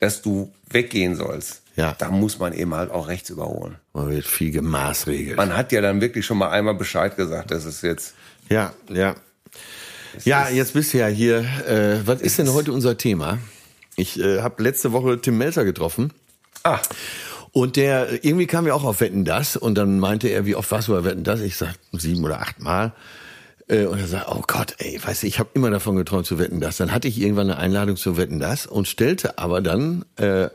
[0.00, 1.94] dass du weggehen sollst, Ja.
[1.98, 3.76] da muss man eben halt auch rechts überholen.
[3.92, 5.36] Man wird viel gemaßregelt.
[5.36, 8.14] Man hat ja dann wirklich schon mal einmal Bescheid gesagt, dass es jetzt
[8.48, 9.14] Ja, ja.
[10.24, 11.38] Ja, jetzt bist du ja hier.
[11.68, 13.38] Äh, was ist denn heute unser Thema?
[13.96, 16.12] Ich äh, habe letzte Woche Tim Melzer getroffen.
[16.64, 16.80] Ah,
[17.56, 20.70] Und der, irgendwie kam ja auch auf Wetten das und dann meinte er, wie oft
[20.70, 21.40] warst du bei Wetten das?
[21.40, 22.92] Ich sag sieben oder acht Mal.
[23.66, 26.38] Äh, Und er sagt, oh Gott, ey, weißt du, ich habe immer davon geträumt zu
[26.38, 26.76] wetten das.
[26.76, 30.50] Dann hatte ich irgendwann eine Einladung zu wetten das und stellte aber dann äh,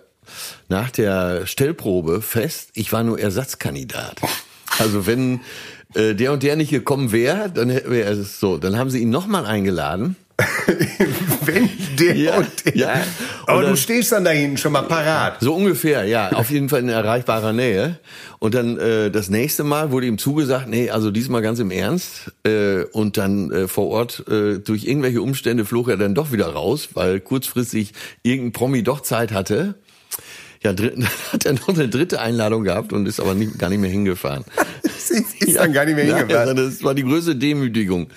[0.70, 4.18] nach der Stellprobe fest, ich war nur Ersatzkandidat.
[4.78, 5.40] Also wenn
[5.96, 8.60] äh, der und der nicht gekommen wäre, dann wäre es so.
[8.60, 10.18] Dann haben sie ihn nochmal eingeladen.
[11.46, 12.76] wenn der Ja, und der.
[12.78, 12.94] ja.
[13.48, 15.38] Aber Und du dann- stehst dann da hinten schon mal parat.
[15.42, 16.32] So ungefähr, ja.
[16.34, 18.00] Auf jeden Fall in erreichbarer Nähe.
[18.40, 22.32] Und dann äh, das nächste Mal wurde ihm zugesagt, nee, also diesmal ganz im Ernst.
[22.46, 26.48] Äh, und dann äh, vor Ort äh, durch irgendwelche Umstände flog er dann doch wieder
[26.48, 29.76] raus, weil kurzfristig irgendein Promi doch Zeit hatte.
[30.64, 33.70] Ja, dr- dann hat er noch eine dritte Einladung gehabt und ist aber nicht, gar
[33.70, 34.44] nicht mehr hingefahren.
[35.12, 36.56] Ist, ist dann gar nicht mehr Ja, hingefahren.
[36.56, 38.08] das war die größte Demütigung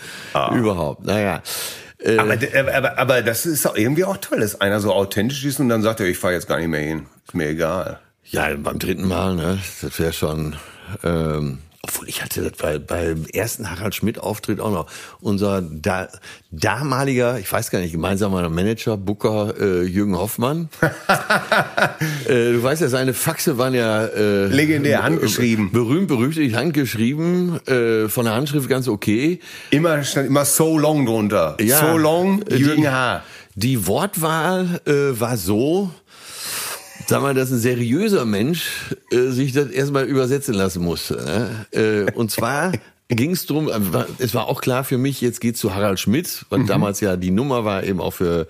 [0.54, 1.04] überhaupt.
[1.04, 1.42] Naja.
[2.04, 2.36] Äh, Aber,
[2.76, 5.80] aber, aber das ist auch irgendwie auch toll, dass einer so authentisch ist und dann
[5.82, 7.06] sagt er, ich fahre jetzt gar nicht mehr hin.
[7.26, 7.98] Ist mir egal.
[8.24, 9.58] Ja, beim dritten Mal, ne?
[9.80, 10.56] Das wäre schon.
[11.02, 11.58] Ähm,
[12.04, 14.86] obwohl ich hatte das bei, beim ersten Harald Schmidt-Auftritt auch noch.
[15.20, 16.08] Unser da,
[16.50, 20.68] damaliger, ich weiß gar nicht, gemeinsamer Manager, Booker äh, Jürgen Hoffmann.
[22.28, 25.72] äh, du weißt ja, seine Faxe waren ja äh, Legendär handgeschrieben.
[25.72, 29.40] Berühmt, berüchtigt, handgeschrieben, äh, von der Handschrift ganz okay.
[29.70, 31.56] Immer stand immer so long drunter.
[31.60, 33.22] Ja, so long, äh, Jürgen die, H.
[33.54, 35.90] Die Wortwahl äh, war so,
[37.06, 41.14] sag mal, dass ein seriöser Mensch äh, sich das erstmal übersetzen lassen musste.
[41.14, 41.66] Ne?
[42.08, 42.72] Äh, und zwar
[43.08, 46.46] ging es drum, äh, es war auch klar für mich, jetzt geht's zu Harald Schmidt,
[46.50, 48.46] was damals ja die Nummer war, eben auch für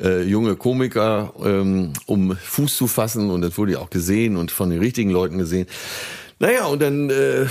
[0.00, 3.30] äh, junge Komiker, ähm, um Fuß zu fassen.
[3.30, 5.66] Und das wurde ja auch gesehen und von den richtigen Leuten gesehen.
[6.40, 7.46] Naja, und dann, äh,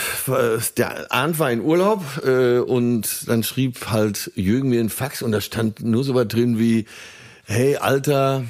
[0.78, 5.34] der Arndt war in Urlaub äh, und dann schrieb halt Jürgen mir einen Fax und
[5.34, 6.86] da stand nur so was drin wie,
[7.44, 8.46] hey, Alter,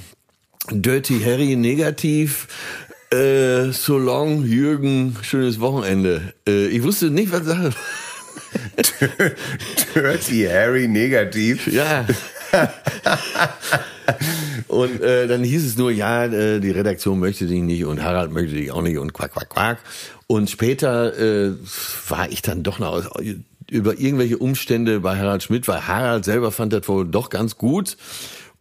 [0.71, 2.47] Dirty Harry negativ,
[3.11, 6.33] äh, so long, Jürgen, schönes Wochenende.
[6.47, 7.73] Äh, ich wusste nicht, was sagen.
[9.95, 11.67] Dirty Harry negativ.
[11.67, 12.05] Ja.
[14.67, 18.31] und äh, dann hieß es nur, ja, äh, die Redaktion möchte dich nicht und Harald
[18.31, 19.79] möchte dich auch nicht und quack, quack, quack.
[20.27, 21.53] Und später äh,
[22.09, 23.09] war ich dann doch noch
[23.69, 27.97] über irgendwelche Umstände bei Harald Schmidt, weil Harald selber fand das wohl doch ganz gut.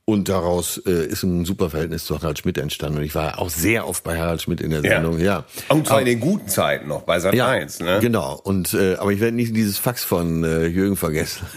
[0.08, 2.98] Und daraus äh, ist ein super Verhältnis zu Harald Schmidt entstanden.
[2.98, 5.44] Und ich war auch sehr oft bei Harald Schmidt in der Sendung, ja.
[5.68, 7.98] Und zwar in den guten Zeiten noch, bei Sat Ja, 1, ne?
[8.00, 8.40] genau.
[8.44, 11.44] Und äh, aber ich werde nicht dieses Fax von äh, Jürgen vergessen.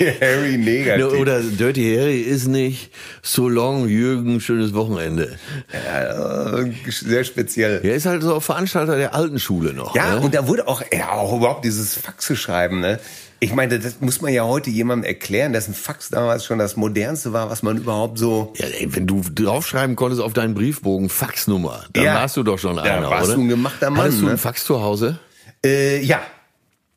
[0.00, 1.20] Dirty Harry negativ.
[1.20, 5.36] Oder Dirty Harry ist nicht so long, Jürgen, schönes Wochenende.
[5.72, 7.80] Ja, äh, sehr speziell.
[7.82, 9.94] Er ist halt so Veranstalter der alten Schule noch.
[9.94, 10.20] Ja, ne?
[10.22, 12.98] und da wurde auch, ja, auch überhaupt dieses Faxe schreiben, ne?
[13.42, 16.76] Ich meine, das muss man ja heute jemandem erklären, dass ein Fax damals schon das
[16.76, 18.52] modernste war, was man überhaupt so.
[18.56, 22.14] Ja, ey, wenn du draufschreiben konntest auf deinen Briefbogen Faxnummer, dann Ja.
[22.16, 23.36] warst du doch schon Da einer, warst oder?
[23.36, 24.28] du ein gemachter Mann, Hattest du ne?
[24.30, 25.18] einen Fax zu Hause?
[25.64, 26.20] Äh, ja.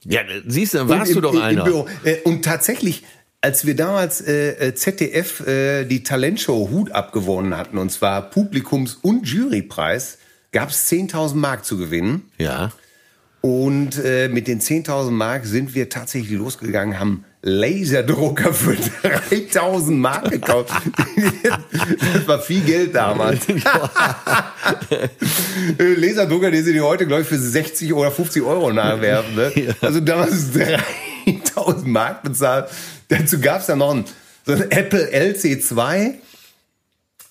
[0.05, 1.63] Ja, siehst du, dann warst Und du im- doch im einer.
[1.63, 1.87] Büro.
[2.03, 3.03] Äh, Und tatsächlich,
[3.39, 8.97] als wir damals äh, äh, ZDF äh, die Talentshow Hut abgewonnen hatten, und zwar Publikums-
[9.01, 10.17] und Jurypreis,
[10.51, 12.29] gab es 10.000 Mark zu gewinnen.
[12.37, 12.71] Ja.
[13.45, 18.71] Und äh, mit den 10.000 Mark sind wir tatsächlich losgegangen, haben Laserdrucker für
[19.03, 20.71] 3.000 Mark gekauft.
[22.13, 23.45] das war viel Geld damals.
[25.77, 29.35] Laserdrucker, die sie dir heute, glaube ich, für 60 oder 50 Euro nachwerfen.
[29.35, 29.75] Ne?
[29.81, 32.69] Also damals 3.000 Mark bezahlt.
[33.09, 34.05] Dazu gab es dann noch ein,
[34.45, 36.13] so ein Apple LC2.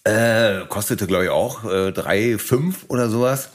[0.05, 3.49] Äh, kostete, glaube ich, auch äh, 3,5 oder sowas.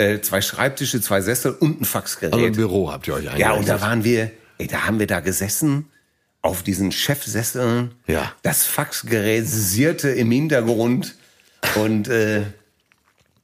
[0.00, 2.32] Äh, zwei Schreibtische, zwei Sessel und ein Faxgerät.
[2.32, 3.46] Also im Büro habt ihr euch eingerichtet.
[3.46, 5.90] Ja, und da waren wir, ey, da haben wir da gesessen,
[6.40, 7.90] auf diesen Chefsesseln.
[8.06, 8.32] Ja.
[8.42, 11.16] Das Faxgerät sierte im Hintergrund.
[11.74, 12.44] Und äh,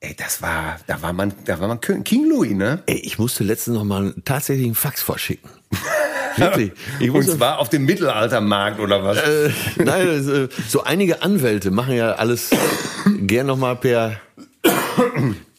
[0.00, 2.82] ey, das war, da war man, da war man King Louis, ne?
[2.86, 5.50] Ey, ich musste letztens noch mal tatsächlich einen Fax verschicken.
[6.38, 6.72] Wirklich.
[7.00, 9.18] Ich Und zwar auf dem Mittelaltermarkt oder was?
[9.18, 12.48] äh, nein, äh, so einige Anwälte machen ja alles
[13.26, 14.20] gern noch mal per.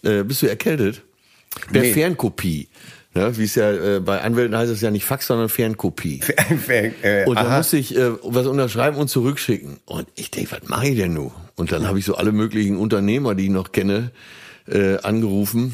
[0.08, 1.04] Äh, bist du erkältet?
[1.72, 1.94] Per Nee.
[1.94, 2.70] Fernkopie.
[3.16, 6.20] Ja, wie es ja äh, bei Anwälten heißt es ja nicht Fax, sondern Fernkopie.
[7.02, 7.58] äh, Und dann aha.
[7.58, 9.80] musste ich äh, was unterschreiben und zurückschicken.
[9.86, 11.32] Und ich denke, was mache ich denn nun?
[11.56, 14.12] Und dann habe ich so alle möglichen Unternehmer, die ich noch kenne,
[14.68, 15.74] äh, angerufen.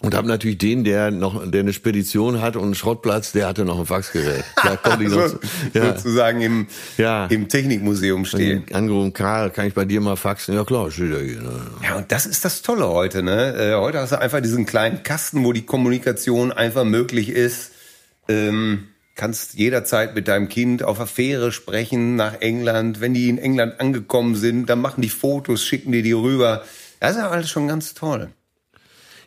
[0.00, 3.64] Und habe natürlich den, der noch, der eine Spedition hat und einen Schrottplatz, der hatte
[3.64, 4.44] noch ein Faxgerät.
[4.62, 5.38] Da konnte ich noch, so,
[5.74, 6.66] ja, sozusagen im,
[6.98, 7.26] Ja.
[7.26, 8.64] im Technikmuseum stehen.
[8.72, 10.54] angerufen, Karl, kann ich bei dir mal faxen?
[10.54, 11.40] Ja klar, steht da hier.
[11.42, 11.60] Ne?
[11.82, 13.54] Ja, und das ist das Tolle heute, ne?
[13.56, 17.72] Äh, heute hast du einfach diesen kleinen Kasten, wo die Kommunikation einfach möglich ist.
[18.28, 18.84] Ähm,
[19.16, 23.00] kannst jederzeit mit deinem Kind auf der Fähre sprechen nach England.
[23.00, 26.62] Wenn die in England angekommen sind, dann machen die Fotos, schicken die die rüber.
[27.00, 28.28] Das ist ja alles schon ganz toll.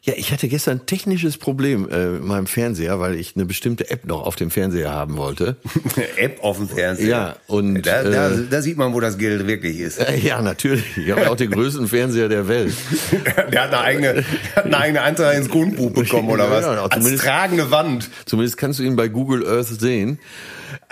[0.04, 3.92] Ja, ich hatte gestern ein technisches Problem äh, mit meinem Fernseher, weil ich eine bestimmte
[3.92, 5.58] App noch auf dem Fernseher haben wollte.
[6.18, 7.08] App auf dem Fernseher.
[7.08, 10.00] Ja, und, da, da, äh, da sieht man, wo das Geld wirklich ist.
[10.00, 10.98] Äh, ja, natürlich.
[10.98, 12.74] Ich habe ja auch den größten Fernseher der Welt.
[13.52, 14.24] Der hat eine eigene,
[14.56, 16.66] hat eine eigene Eintrag ins Grundbuch bekommen oder was?
[16.66, 18.10] Ja, ja, Als zumindest- tragende Wand.
[18.26, 20.18] Zumindest kannst du ihn bei Google Earth sehen.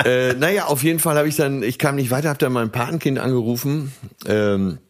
[0.06, 2.72] äh, naja, auf jeden Fall habe ich dann, ich kam nicht weiter, habe dann mein
[2.72, 3.92] Patenkind angerufen.
[4.28, 4.89] Ähm, äh,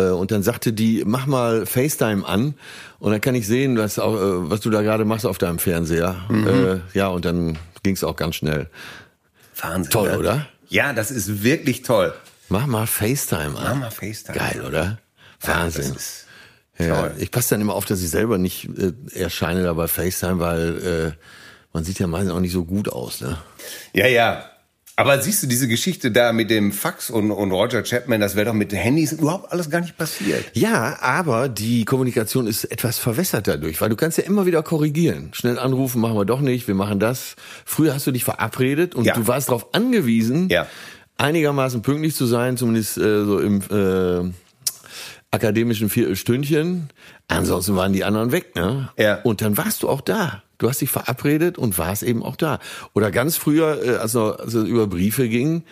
[0.00, 2.54] und dann sagte die, mach mal FaceTime an
[2.98, 6.16] und dann kann ich sehen, was, äh, was du da gerade machst auf deinem Fernseher.
[6.30, 8.68] Äh, ja, und dann ging es auch ganz schnell.
[9.60, 9.90] Wahnsinn.
[9.90, 10.18] Toll, ne?
[10.18, 10.46] oder?
[10.68, 12.14] Ja, das ist wirklich toll.
[12.48, 13.64] Mach mal FaceTime an.
[13.64, 14.38] Mach mal FaceTime.
[14.38, 14.98] Geil, oder?
[15.40, 15.94] Wahnsinn.
[16.78, 17.14] Ja, toll.
[17.18, 20.78] ich passe dann immer auf, dass ich selber nicht äh, erscheine da bei FaceTime, weil
[20.84, 21.12] äh,
[21.72, 23.38] man sieht ja meistens auch nicht so gut aus, ne?
[23.92, 24.51] Ja, ja.
[25.02, 28.46] Aber siehst du diese Geschichte da mit dem Fax und, und Roger Chapman, das wäre
[28.46, 30.44] doch mit Handys überhaupt alles gar nicht passiert.
[30.54, 35.30] Ja, aber die Kommunikation ist etwas verwässert dadurch, weil du kannst ja immer wieder korrigieren.
[35.32, 37.36] Schnell anrufen, machen wir doch nicht, wir machen das.
[37.64, 39.14] Früher hast du dich verabredet und Ja.
[39.14, 40.66] du warst darauf angewiesen, Ja.
[41.18, 44.32] einigermaßen pünktlich zu sein, zumindest äh, so im äh,
[45.32, 46.90] akademischen Viertelstündchen.
[47.26, 48.90] Ansonsten waren die anderen weg, ne?
[48.96, 49.16] Ja.
[49.22, 50.42] Und dann warst du auch da.
[50.58, 52.60] Du hast dich verabredet und warst eben auch da.
[52.92, 55.64] Oder ganz früher, äh, als, noch, als es über Briefe ging,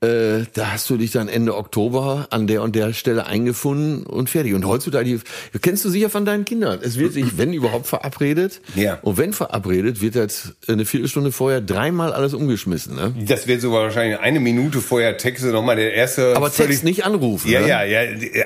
[0.00, 4.30] äh, da hast du dich dann Ende Oktober an der und der Stelle eingefunden und
[4.30, 4.54] fertig.
[4.54, 6.78] Und heutzutage, die, kennst du sicher von deinen Kindern.
[6.82, 8.60] Es wird sich, wenn überhaupt, verabredet.
[8.76, 8.98] Ja.
[9.02, 12.94] Und wenn verabredet, wird das eine Viertelstunde vorher dreimal alles umgeschmissen.
[12.94, 13.14] Ne?
[13.26, 16.36] Das wird sogar wahrscheinlich eine Minute vorher Texte nochmal der erste.
[16.36, 17.50] Aber Text nicht anrufen.
[17.50, 17.68] Ja, ne?
[17.68, 18.02] ja, ja.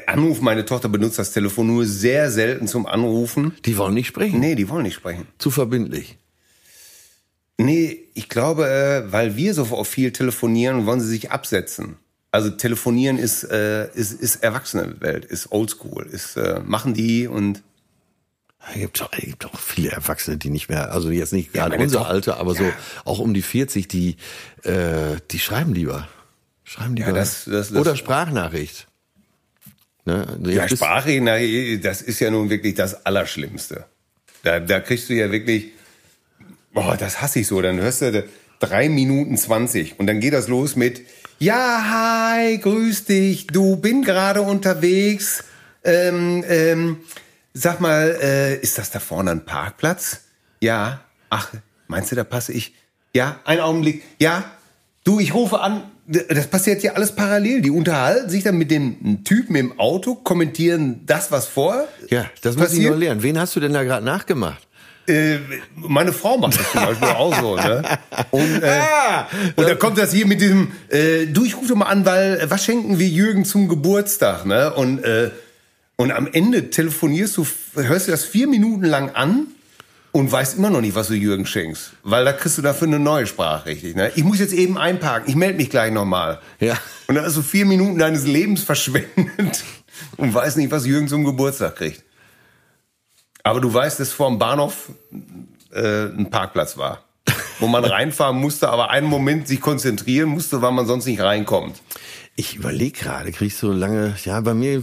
[0.07, 3.55] Anruf, meine Tochter benutzt das Telefon nur sehr selten zum Anrufen.
[3.67, 4.41] Die wollen nicht sprechen.
[4.41, 5.27] Nee, die wollen nicht sprechen.
[5.39, 6.19] Zu verbindlich.
[7.65, 11.97] Nee, ich glaube, äh, weil wir so viel telefonieren, wollen sie sich absetzen.
[12.31, 17.63] Also telefonieren ist, äh, ist, ist Erwachsenenwelt, ist Oldschool, ist äh, machen die und
[18.69, 21.69] Es gibt doch, es gibt doch viele Erwachsene, die nicht mehr, also jetzt nicht Ja,
[21.69, 22.73] gerade unser Alter, aber so Ja.
[23.05, 24.17] auch um die 40, die,
[24.63, 26.09] äh, die schreiben lieber.
[26.65, 27.13] Schreiben lieber.
[27.13, 28.87] das- das- das- Oder Sprachnachricht.
[30.05, 30.27] Ne?
[30.47, 30.67] Ja,
[31.21, 31.39] na,
[31.83, 33.85] das ist ja nun wirklich das Allerschlimmste.
[34.43, 35.73] Da, da kriegst du ja wirklich,
[36.73, 37.61] boah, das hasse ich so.
[37.63, 38.25] Dann hörst du
[38.61, 41.03] drei Minuten zwanzig und dann geht das los mit,
[41.39, 45.45] ja, hi, grüß dich, du bin gerade unterwegs.
[45.85, 46.99] Ähm, ähm,
[47.53, 50.21] sag mal, äh, ist das da vorne ein Parkplatz?
[50.61, 51.01] Ja.
[51.31, 51.51] Ach,
[51.89, 52.75] meinst du, da passe ich?
[53.15, 54.03] Ja, einen Augenblick.
[54.21, 54.45] Ja,
[55.03, 55.83] du, ich rufe an.
[56.07, 57.63] Das passiert ja alles parallel.
[57.63, 61.89] Die unterhalten sich dann mit dem Typen im Auto, kommentieren das, was vor.
[62.11, 62.93] Ja, das muss ich passiert.
[62.93, 63.23] noch lernen.
[63.23, 64.67] Wen hast du denn da gerade nachgemacht?
[65.07, 65.39] Äh,
[65.75, 67.83] meine Frau macht das zum Beispiel auch so, ne?
[68.31, 68.81] Und, äh,
[69.57, 72.39] und da kommt das hier mit diesem, äh, du, ich rufe doch mal an, weil,
[72.39, 74.73] äh, was schenken wir Jürgen zum Geburtstag, ne?
[74.73, 75.31] Und, äh,
[75.97, 79.49] und am Ende telefonierst du, hörst du das vier Minuten lang an
[80.13, 81.95] und weißt immer noch nicht, was du Jürgen schenkst.
[82.05, 84.13] Weil da kriegst du dafür eine neue Sprachrichtung, ne?
[84.15, 86.39] Ich muss jetzt eben einparken, ich melde mich gleich nochmal.
[86.61, 86.79] Ja.
[87.09, 89.65] Und dann hast du vier Minuten deines Lebens verschwendet
[90.17, 92.05] und weißt nicht, was Jürgen zum Geburtstag kriegt.
[93.43, 94.91] Aber du weißt, dass vor dem Bahnhof
[95.73, 97.03] äh, ein Parkplatz war,
[97.59, 101.81] wo man reinfahren musste, aber einen Moment sich konzentrieren musste, weil man sonst nicht reinkommt.
[102.35, 104.83] Ich überlege gerade, kriegst du lange, ja, bei mir,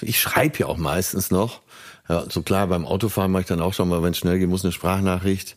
[0.00, 1.60] ich schreibe ja auch meistens noch.
[2.08, 4.48] Ja, so klar, beim Autofahren mache ich dann auch schon mal, wenn es schnell geht,
[4.48, 5.56] muss eine Sprachnachricht.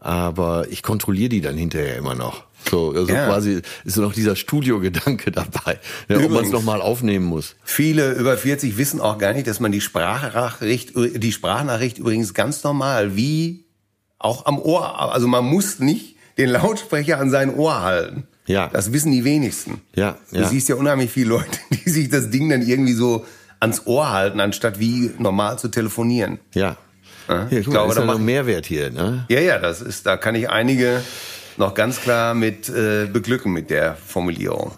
[0.00, 2.44] Aber ich kontrolliere die dann hinterher immer noch.
[2.70, 3.26] So, also Ja.
[3.26, 7.56] quasi ist noch dieser Studiogedanke dabei, ja, ob man es nochmal aufnehmen muss.
[7.64, 12.62] Viele über 40 wissen auch gar nicht, dass man die Sprachnachricht, die Sprachnachricht übrigens ganz
[12.64, 13.64] normal wie
[14.18, 18.26] auch am Ohr, also man muss nicht den Lautsprecher an sein Ohr halten.
[18.46, 18.68] Ja.
[18.72, 19.80] Das wissen die wenigsten.
[19.94, 20.48] Ja, Du ja.
[20.48, 23.24] siehst ja unheimlich viele Leute, die sich das Ding dann irgendwie so
[23.60, 26.38] ans Ohr halten, anstatt wie normal zu telefonieren.
[26.54, 26.76] Ja.
[27.26, 29.24] Ja, ich glaube, ist da ja noch Mehrwert hier, ne?
[29.30, 31.00] Ja, ja, das ist, da kann ich einige
[31.56, 34.72] noch ganz klar mit äh, beglücken mit der Formulierung.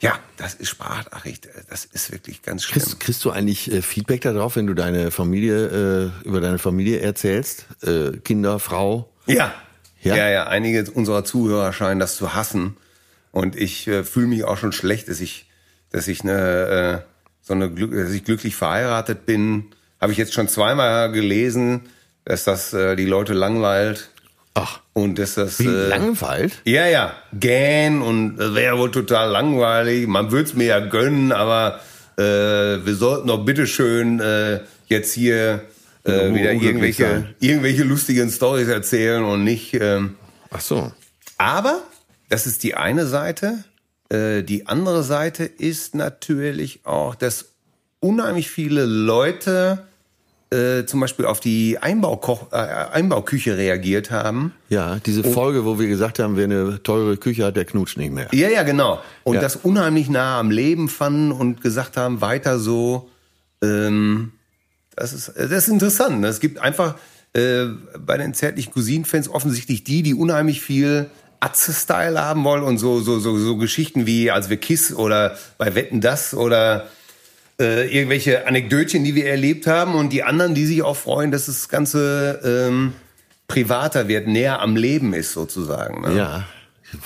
[0.00, 1.48] Ja, das ist Sprachnachricht.
[1.68, 2.82] Das ist wirklich ganz schlimm.
[2.82, 7.00] Kriegst, kriegst du eigentlich äh, Feedback darauf, wenn du deine Familie, äh, über deine Familie
[7.00, 7.66] erzählst?
[7.82, 9.10] Äh, Kinder, Frau?
[9.26, 9.52] Ja.
[10.00, 10.16] Ja?
[10.16, 12.78] ja, ja, Einige unserer Zuhörer scheinen das zu hassen.
[13.32, 15.50] Und ich äh, fühle mich auch schon schlecht, dass ich,
[15.90, 17.12] dass ich eine, äh,
[17.42, 19.66] so eine, Glück- dass ich glücklich verheiratet bin.
[20.00, 21.82] Habe ich jetzt schon zweimal gelesen,
[22.24, 24.08] dass das äh, die Leute langweilt
[24.62, 26.60] Ach, und dass das wie äh, Langweilt?
[26.64, 30.06] Ja, ja, gähn und das wäre wohl total langweilig.
[30.06, 31.80] Man würde es mir ja gönnen, aber
[32.16, 35.62] äh, wir sollten doch bitteschön äh, jetzt hier
[36.04, 37.34] äh, Ja, wieder irgendwelche, sein.
[37.40, 39.74] irgendwelche lustigen Stories erzählen und nicht.
[39.74, 40.16] Ähm,
[40.50, 40.92] Ach so.
[41.38, 41.82] aber
[42.28, 43.64] das ist die eine Seite.
[44.10, 47.46] Äh, die andere Seite ist natürlich auch, dass
[48.00, 49.86] unheimlich viele Leute
[50.52, 54.52] äh, zum Beispiel auf die Einbaukoch, äh, Einbauküche reagiert haben.
[54.68, 58.12] Ja, diese Folge, wo wir gesagt haben, wer eine teure Küche hat, der knutscht nicht
[58.12, 58.28] mehr.
[58.32, 59.00] Ja, ja, genau.
[59.22, 59.40] Und Ja.
[59.40, 63.08] das unheimlich nah am Leben fanden und gesagt haben, weiter so.
[63.62, 64.32] Ähm,
[64.96, 66.20] das, ist, das ist interessant.
[66.20, 66.26] ne?
[66.28, 66.96] Es gibt einfach
[67.32, 67.66] äh,
[67.98, 73.18] bei den zärtlichen Cousin-Fans offensichtlich die, die unheimlich viel Atze-Style haben wollen und so, so,
[73.18, 76.86] so, so Geschichten wie als wir Kiss oder bei Wetten das oder
[77.60, 81.46] äh, irgendwelche Anekdötchen, die wir erlebt haben und die anderen, die sich auch freuen, dass
[81.46, 82.94] das Ganze ähm,
[83.46, 86.02] privater wird, näher am Leben ist sozusagen.
[86.02, 86.16] Ne?
[86.16, 86.44] Ja.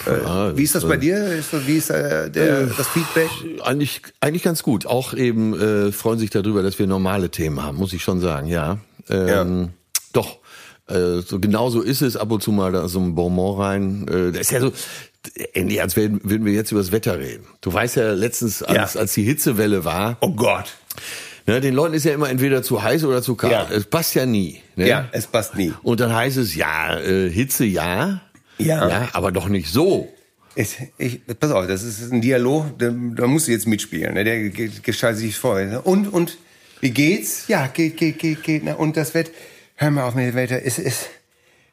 [0.07, 1.27] Ja, Wie ist das bei dir?
[1.27, 3.29] Ist das, wie ist äh, der, das Feedback?
[3.63, 4.87] Eigentlich, eigentlich ganz gut.
[4.87, 8.47] Auch eben äh, freuen sich darüber, dass wir normale Themen haben, muss ich schon sagen,
[8.47, 8.79] ja.
[9.11, 9.75] Ähm,
[10.15, 10.39] Doch,
[10.89, 12.17] äh, so genau so ist es.
[12.17, 14.09] Ab und zu mal da so ein Bonbon rein.
[14.09, 14.73] Äh, das ist ja so,
[15.55, 17.45] ähnlich, als würden, würden wir jetzt über das Wetter reden.
[17.61, 19.01] Du weißt ja letztens, als, Ja.
[19.01, 20.75] als die Hitzewelle war, Oh Gott.
[21.47, 23.53] ne, den Leuten ist ja immer entweder zu heiß oder zu kalt.
[23.53, 23.69] Ja.
[23.71, 24.61] Es passt ja nie.
[24.77, 24.89] Ne?
[24.89, 25.73] Ja, es passt nie.
[25.83, 28.21] Und dann heißt es, ja, äh, Hitze ja,
[28.59, 28.89] Ja.
[28.89, 30.13] ja, aber doch nicht so.
[30.57, 34.15] Ich, ich, pass auf, das ist ein Dialog, da, da musst du jetzt mitspielen.
[34.15, 34.23] Ne?
[34.23, 35.61] Der ge- gestaltet sich vor.
[35.61, 35.81] Ne?
[35.83, 36.39] Und, und,
[36.81, 37.49] wie geht's?
[37.49, 38.63] Ja, geht, geht, geht, geht.
[38.63, 38.77] Ne?
[38.77, 39.33] Und das Wetter,
[39.75, 41.09] hör mal auf mit dem Wetter, es ist,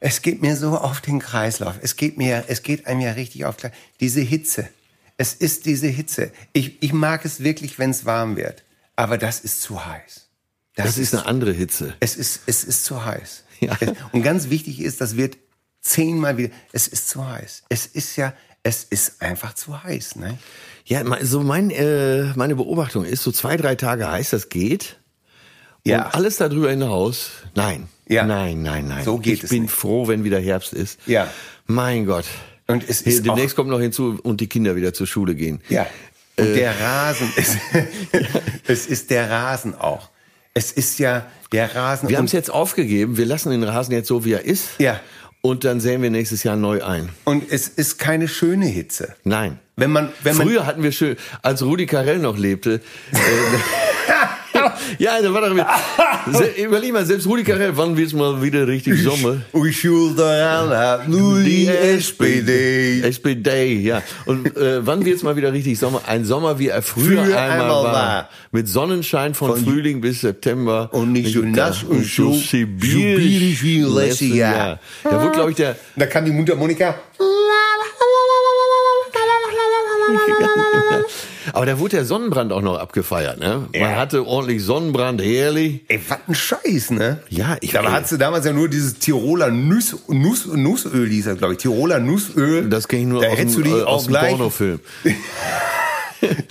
[0.02, 1.76] es geht mir so auf den Kreislauf.
[1.82, 3.56] Es geht mir, es geht einem ja richtig auf,
[4.00, 4.68] diese Hitze.
[5.16, 6.32] Es ist diese Hitze.
[6.54, 8.64] Ich, ich mag es wirklich, wenn es warm wird.
[8.96, 10.28] Aber das ist zu heiß.
[10.76, 11.96] Das ist eine andere Hitze.
[12.00, 13.44] Es ist, es ist zu heiß.
[13.60, 13.78] Ja.
[13.80, 15.38] Es, und ganz wichtig ist, das wird
[15.82, 17.64] zehnmal wieder, es ist zu heiß.
[17.70, 18.34] Es ist ja,
[18.64, 20.40] es ist einfach zu heiß, ne?
[20.86, 25.00] Ja, so mein, äh, meine Beobachtung ist, so zwei, drei Tage heiß, das geht.
[25.86, 26.06] Ja.
[26.06, 27.88] Und alles darüber hinaus, nein.
[28.08, 28.26] Ja.
[28.26, 29.04] Nein, nein, nein.
[29.06, 29.72] So geht ich es bin nicht.
[29.74, 31.00] froh, wenn wieder Herbst ist.
[31.06, 31.28] Ja.
[31.66, 32.26] Mein Gott.
[32.68, 35.62] Und es ist Demnächst kommt noch hinzu und die Kinder wieder zur Schule gehen.
[35.70, 35.86] ja.
[36.38, 37.58] Und der Rasen ist,
[38.66, 40.10] es ist der Rasen auch.
[40.54, 42.10] Es ist ja der Rasen.
[42.10, 43.18] Wir haben es jetzt aufgegeben.
[43.18, 44.70] Wir lassen den Rasen jetzt so, wie er ist.
[44.80, 45.00] Ja.
[45.42, 47.10] Und dann säen wir nächstes Jahr neu ein.
[47.26, 49.16] und es ist keine schöne Hitze.
[49.24, 49.60] Nein.
[49.76, 52.76] Wenn man, wenn man, Früher hatten wir schön, als Rudi Carell noch lebte.
[53.12, 53.18] äh,
[55.00, 55.56] ja, da war doch
[56.32, 59.42] se, überleg mal, selbst Rudi Carell, wann wird's mal wieder richtig Sommer?
[59.54, 63.02] We should have nur die SPD.
[63.02, 64.02] SPD, ja.
[64.26, 66.02] Und äh, wann wird's mal wieder richtig Sommer?
[66.08, 67.94] Ein Sommer, wie er früher, Früher einmal, einmal war.
[67.94, 68.30] war.
[68.52, 70.90] Mit Sonnenschein von, Frühling bis September.
[70.92, 74.80] Und nicht so nass und so sibirisch wie letztes Jahr.
[75.04, 76.96] Da wurde, glaube ich, der, Da kann die Mundharmonika.
[81.54, 83.68] Aber da wurde der Sonnenbrand auch noch abgefeiert, ne?
[83.74, 83.96] Man Ja.
[83.98, 85.82] hatte ordentlich Sonnenbrand, herrlich.
[85.88, 87.20] Ey, was ein Scheiß, ne?
[87.30, 91.38] Ja, ich- Da hattest du damals ja nur dieses Tiroler Nuss, Nuss, Nussöl, hieß das,
[91.38, 91.60] glaube ich.
[91.60, 92.70] Tiroler Nussöl.
[92.70, 94.16] Das kenne ich nur da aus hättest dem, du die äh, auch aus dem.
[94.16, 94.80] Pornofilm.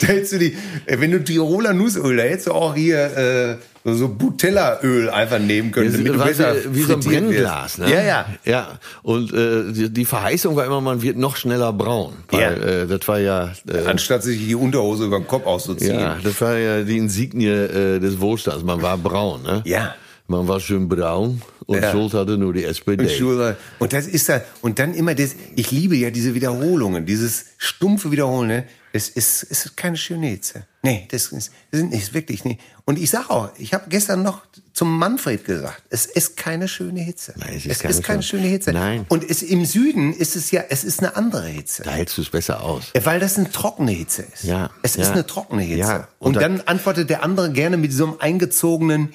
[0.01, 0.57] Da hättest du die,
[0.87, 5.39] äh, wenn du Tiroler Nussöl, da hättest du auch hier äh, so- so Butellaöl einfach
[5.39, 7.91] nehmen können, damit du besser wie, so ein Brennglas, ne?
[7.91, 8.27] Ja, ja.
[8.45, 12.13] Ja, und äh, die, die Verheißung war immer, man wird noch schneller braun.
[12.29, 12.51] Weil, Ja.
[12.51, 13.53] äh, das war ja...
[13.69, 15.99] Äh, Anstatt sich die Unterhose über den Kopf auszuziehen.
[15.99, 18.63] ja, das war ja die Insignie äh, des Wohlstands.
[18.65, 19.63] Man war braun, ne?
[19.65, 19.95] Ja.
[20.27, 21.91] Man war schön braun und Ja.
[21.91, 23.05] Schulz hatte nur die SPD.
[23.25, 23.57] Und.
[23.81, 28.13] Und das ist da, und dann immer das, ich liebe ja diese Wiederholungen, dieses stumpfe
[28.13, 28.65] Wiederholen, ne?
[28.93, 30.67] Es ist, es ist keine schöne Hitze.
[30.83, 32.61] Nee, das ist, das ist wirklich nicht.
[32.87, 37.01] Und ich sag auch, ich habe gestern noch zum Manfred gesagt, es ist keine schöne
[37.01, 37.35] Hitze.
[37.37, 38.73] Nein, es ist keine, schöne Hitze.
[38.73, 39.07] Nein.
[39.09, 41.83] Und es, im Süden ist es ja, es ist eine andere Hitze.
[41.85, 42.85] Da hältst du es besser aus.
[43.05, 44.43] Weil das eine trockene Hitze ist.
[44.45, 45.03] Ja, Es ja.
[45.03, 45.79] ist eine trockene Hitze.
[45.81, 49.13] Ja, und und da- dann antwortet der andere gerne mit so einem eingezogenen,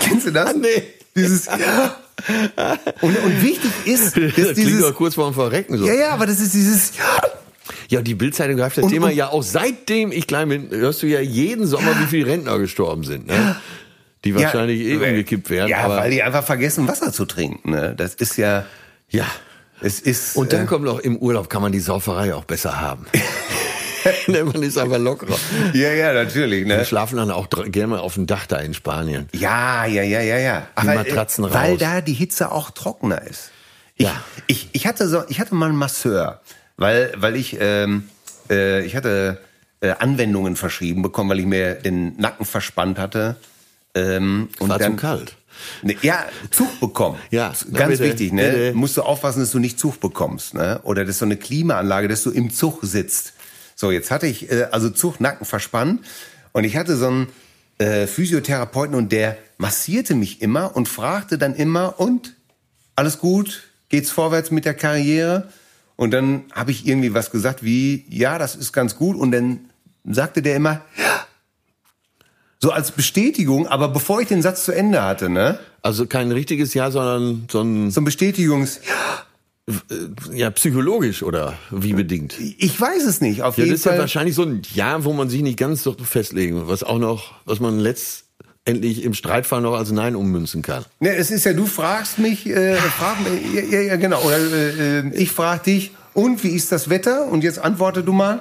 [0.00, 0.54] Kennst du das?
[0.56, 0.82] Nee.
[1.14, 1.46] Dieses,
[3.00, 5.86] und, und wichtig ist, Das dass klingt dieses, doch kurz vorm Verrecken so.
[5.86, 7.22] ja, ja, aber das ist dieses, Ja,
[7.88, 11.06] die Bildzeitung greift das Und- Thema und- ja auch seitdem ich klein bin, hörst du
[11.06, 13.56] ja jeden Sommer, wie viele Rentner gestorben sind, ne?
[14.24, 15.68] Die wahrscheinlich eh umgekippt werden.
[15.68, 17.72] Ja, aber weil die einfach vergessen, Wasser zu trinken.
[17.72, 17.94] Ne?
[17.94, 18.64] Das ist ja,
[19.10, 19.26] ja.
[19.82, 20.34] es ist.
[20.36, 23.04] Und dann äh, kommt noch im Urlaub kann man die Sauferei auch besser haben.
[24.26, 25.36] Ne, man ist einfach lockerer.
[25.72, 26.66] ja, ja, natürlich.
[26.66, 26.84] Wir Ne?
[26.84, 29.30] schlafen dann auch gerne mal auf dem Dach da in Spanien.
[29.32, 30.66] Ja, ja, ja, ja, ja.
[30.78, 31.78] Die Matratzen weil raus.
[31.80, 33.50] da die Hitze auch trockener ist.
[33.96, 34.12] Ich, Ja.
[34.46, 36.42] ich, ich hatte so, ich hatte mal einen Masseur,
[36.76, 38.08] weil, weil ich, ähm,
[38.50, 39.40] äh, ich hatte
[39.80, 43.36] äh, Anwendungen verschrieben bekommen, weil ich mir den Nacken verspannt hatte.
[43.94, 45.36] Ähm, und War zu dann, kalt.
[45.82, 47.18] Ne, ja, Zug bekommen.
[47.30, 48.42] Ja, ganz bitte, wichtig, ne?
[48.42, 48.72] bitte.
[48.74, 50.80] Musst du aufpassen, dass du nicht Zug bekommst, ne?
[50.82, 53.34] Oder dass so eine Klimaanlage, dass du im Zug sitzt.
[53.76, 56.04] So, jetzt hatte ich äh, also Zug Nacken verspannt
[56.52, 57.28] und ich hatte so einen
[57.78, 62.34] äh, Physiotherapeuten und der massierte mich immer und fragte dann immer und
[62.96, 65.48] alles gut, geht's vorwärts mit der Karriere?
[65.96, 69.60] Und dann habe ich irgendwie was gesagt wie ja, das ist ganz gut und dann
[70.04, 71.26] sagte der immer ja.
[72.60, 75.58] So als Bestätigung, aber bevor ich den Satz zu Ende hatte, ne?
[75.82, 78.80] Also kein richtiges Ja, sondern so ein, So ein Bestätigungs.
[80.32, 82.36] ja, psychologisch oder wie bedingt.
[82.58, 83.42] Ich weiß es nicht.
[83.42, 84.00] Auf Ja, jeden das ist ja Fall.
[84.00, 87.60] wahrscheinlich so ein Ja, wo man sich nicht ganz so festlegen, was auch noch, was
[87.60, 87.78] man
[88.66, 90.84] letztendlich im Streitfall noch als Nein ummünzen kann.
[91.00, 93.16] Ne, es ist ja, du fragst mich, äh, frag
[93.54, 94.22] ja, ja, ja, genau.
[94.22, 97.26] Oder äh, äh, ich frag dich, und wie ist das Wetter?
[97.26, 98.40] Und jetzt antworte du mal.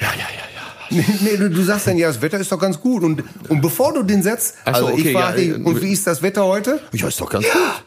[0.00, 0.24] Ja, ja, ja,
[0.54, 0.58] ja.
[0.90, 3.04] Nee, nee, du, du sagst dann, ja, das Wetter ist doch ganz gut.
[3.04, 5.92] Und, und bevor du den Satz, also ich okay, frage ja, dich, äh, und wie
[5.92, 6.80] ist das Wetter heute?
[6.92, 7.84] Ja, ist doch ganz gut.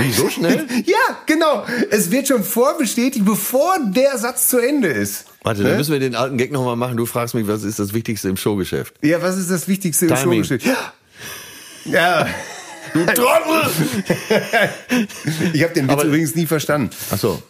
[0.00, 0.66] Wie, so schnell?
[0.84, 1.64] Ja, genau.
[1.90, 5.26] Es wird schon vorbestätigt, bevor der Satz zu Ende ist.
[5.42, 5.68] Warte, Ne?
[5.70, 6.96] dann müssen wir den alten Gag nochmal machen.
[6.96, 8.94] Du fragst mich, was ist das Wichtigste im Showgeschäft?
[9.02, 10.44] Ja, was ist das Wichtigste im Timing.
[10.44, 10.76] Showgeschäft?
[11.84, 12.26] Ja.
[12.92, 13.70] Du Trottel!
[15.52, 16.90] Ich habe den Witz Aber- übrigens nie verstanden.
[17.10, 17.42] Ach so.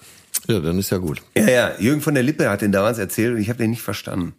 [0.49, 1.23] Ja, dann ist ja gut.
[1.37, 3.83] Ja, ja, Jürgen von der Lippe hat den damals erzählt und ich habe den nicht
[3.83, 4.35] verstanden.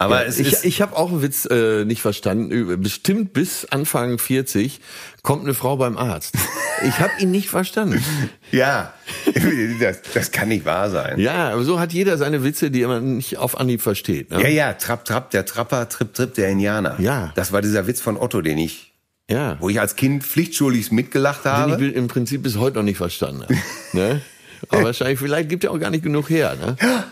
[0.00, 2.80] Aber es ich ist ich habe auch einen Witz äh, nicht verstanden.
[2.82, 4.80] Bestimmt bis Anfang 40
[5.22, 6.34] kommt eine Frau beim Arzt.
[6.82, 8.02] Ich habe ihn nicht verstanden.
[8.50, 8.94] ja,
[9.80, 11.18] das, das kann nicht wahr sein.
[11.18, 14.30] Ja, aber so hat jeder seine Witze, die man nicht auf Anhieb versteht.
[14.30, 14.42] Ne?
[14.42, 16.98] Ja, ja, Trapp, Trapp, der Trapper, Trip, Trip, der Indianer.
[16.98, 17.32] Ja.
[17.34, 18.94] Das war dieser Witz von Otto, den ich,
[19.28, 19.58] ja.
[19.60, 21.86] wo ich als Kind pflichtschuldig mitgelacht Den habe.
[21.86, 23.54] ich im Prinzip bis heute noch nicht verstanden habe.
[23.92, 24.22] ne?
[24.70, 26.56] Aber wahrscheinlich, vielleicht gibt er auch gar nicht genug her.
[26.58, 26.76] Ne?
[26.80, 27.04] Ja.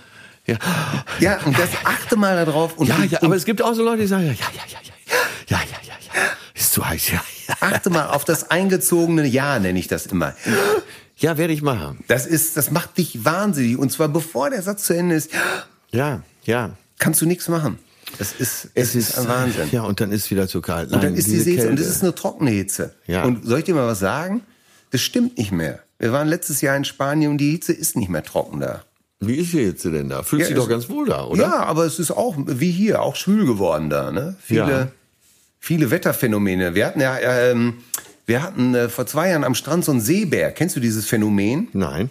[1.20, 2.76] Ja, und das achte mal darauf.
[2.78, 4.78] Und, Ja, ja, aber es gibt auch so Leute, die sagen, ja, ja, ja, ja,
[4.82, 6.22] ja, ja, ja, ja, ja,
[6.54, 7.54] ist zu heiß, ja, ja.
[7.60, 10.34] achte mal auf das eingezogene Ja, nenne ich das immer.
[11.16, 11.98] Ja, werde ich machen.
[12.06, 13.76] Das ist, das macht dich wahnsinnig.
[13.76, 15.30] Und zwar bevor der Satz zu Ende ist,
[15.90, 16.70] Ja, ja.
[16.98, 17.78] kannst du nichts machen.
[18.18, 19.68] Das ist, es ist ein Wahnsinn.
[19.70, 20.92] Ja, und dann ist wieder zu kalt.
[20.92, 22.94] Und dann Nein, ist diese diese Hitze, und das ist eine trockene Hitze.
[23.06, 23.24] Ja.
[23.24, 24.42] Und soll ich dir mal was sagen?
[24.90, 25.80] Das stimmt nicht mehr.
[25.98, 28.82] Wir waren letztes Jahr in Spanien und die Hitze ist nicht mehr trocken da.
[29.20, 30.22] Wie ist die Hitze denn da?
[30.22, 31.42] Fühlst Ja, es- doch ganz wohl da, oder?
[31.42, 34.12] Ja, aber es ist auch, wie hier, auch schwül geworden da.
[34.12, 34.36] Ne?
[34.40, 34.88] Viele, Ja.
[35.58, 36.74] viele Wetterphänomene.
[36.76, 37.78] Wir hatten ja, ähm,
[38.26, 40.52] wir hatten äh, vor zwei Jahren am Strand so einen Seebär.
[40.52, 41.68] Kennst du dieses Phänomen?
[41.72, 42.10] Nein.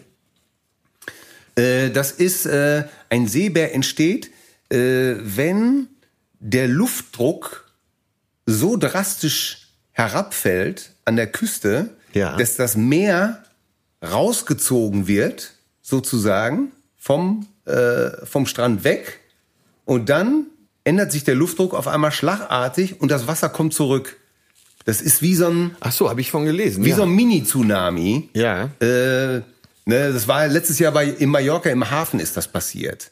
[1.55, 4.31] Äh, das ist, äh, ein Seebär entsteht,
[4.69, 5.87] äh, wenn
[6.39, 7.71] der Luftdruck
[8.45, 12.35] so drastisch herabfällt an der Küste, Ja.
[12.37, 13.43] dass das Meer
[14.03, 16.71] rausgezogen wird, sozusagen,
[17.07, 19.21] vom, äh, vom Strand weg.
[19.85, 20.47] Und dann
[20.83, 24.17] ändert sich der Luftdruck auf einmal schlagartig und das Wasser kommt zurück.
[24.83, 26.83] Das ist wie so ein, Ach so, habe ich von gelesen.
[26.83, 26.97] wie ja.
[26.97, 28.29] so ein Mini-Tsunami.
[28.33, 28.69] ja.
[28.81, 29.41] Äh,
[29.89, 33.09] Ne, das war letztes Jahr bei, in Mallorca im Hafen ist das passiert.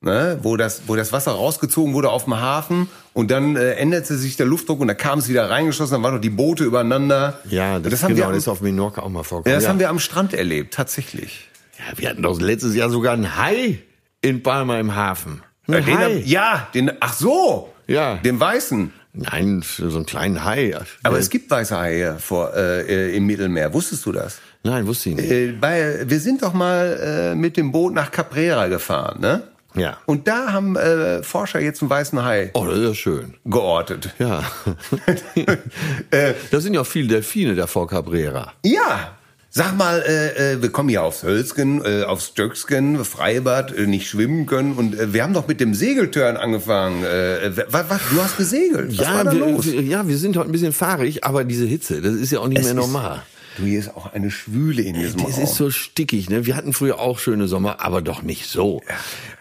[0.00, 4.16] Ne, wo das, wo das Wasser rausgezogen wurde auf dem Hafen und dann äh, änderte
[4.16, 7.38] sich der Luftdruck und da kam es wieder reingeschossen, dann waren noch die Boote übereinander.
[7.50, 9.52] Ja, das, das haben genau, wir am, das ist auf Menorca auch mal vorgekommen.
[9.52, 9.68] ja, das ja.
[9.68, 11.48] haben wir am Strand erlebt, tatsächlich.
[11.78, 13.78] Ja, wir hatten doch letztes Jahr sogar einen Hai
[14.22, 15.42] in Palma im Hafen.
[15.68, 16.14] Ein Äh, den, Hai.
[16.20, 18.16] hab- ja, den, ach so, Ja.
[18.16, 18.92] den weißen.
[19.18, 20.74] Nein, so einen kleinen Hai.
[21.02, 23.72] Aber es gibt weiße Haie vor, äh, im Mittelmeer.
[23.72, 24.40] Wusstest du das?
[24.62, 25.30] Nein, wusste ich nicht.
[25.30, 29.42] Äh, bei, wir sind doch mal äh, mit dem Boot nach Caprera gefahren, ne?
[29.74, 29.96] Ja.
[30.06, 33.34] Und da haben äh, Forscher jetzt einen weißen Hai Oh, das ist ja schön.
[33.46, 34.14] geortet.
[34.18, 34.42] Ja.
[36.10, 38.52] Äh, da sind ja auch viele Delfine da vor Cabrera.
[38.64, 39.16] Ja.
[39.56, 44.06] Sag mal, äh, äh, wir kommen ja aufs Hölzgen, äh, aufs Stöcksken, Freibad, äh, nicht
[44.06, 44.74] schwimmen können.
[44.74, 47.02] Und äh, wir haben doch mit dem Segeltörn angefangen.
[47.02, 48.98] Äh, was, was, du hast gesegelt.
[48.98, 49.64] Was war da wir, los?
[49.64, 52.60] ja, wir sind heute ein bisschen fahrig, aber diese Hitze, das ist ja auch nicht
[52.60, 53.22] mehr ist- normal.
[53.56, 55.42] Du, hier ist auch eine Schwüle in diesem Es Raum.
[55.42, 56.44] ist so stickig, ne?
[56.44, 58.82] Wir hatten früher auch schöne Sommer, aber doch nicht so.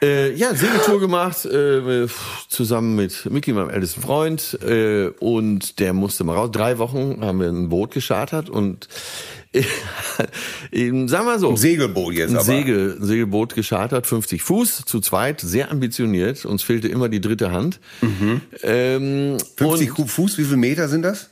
[0.02, 2.08] Ja, äh, ja Segeltour gemacht, äh,
[2.48, 6.50] zusammen mit Micky, meinem ältesten Freund, äh, und der musste mal raus.
[6.52, 8.88] Drei Wochen haben wir ein Boot geschartert und
[9.52, 9.64] äh,
[11.08, 11.50] sagen wir so.
[11.50, 12.46] Ein Segelboot jetzt Ein aber.
[12.46, 16.46] Segel, ein Segelboot geschartert, 50 Fuß, zu zweit, sehr ambitioniert.
[16.46, 17.80] Uns fehlte immer die dritte Hand.
[18.64, 21.30] Ähm, 50 und Fuß, wie viel Meter sind das?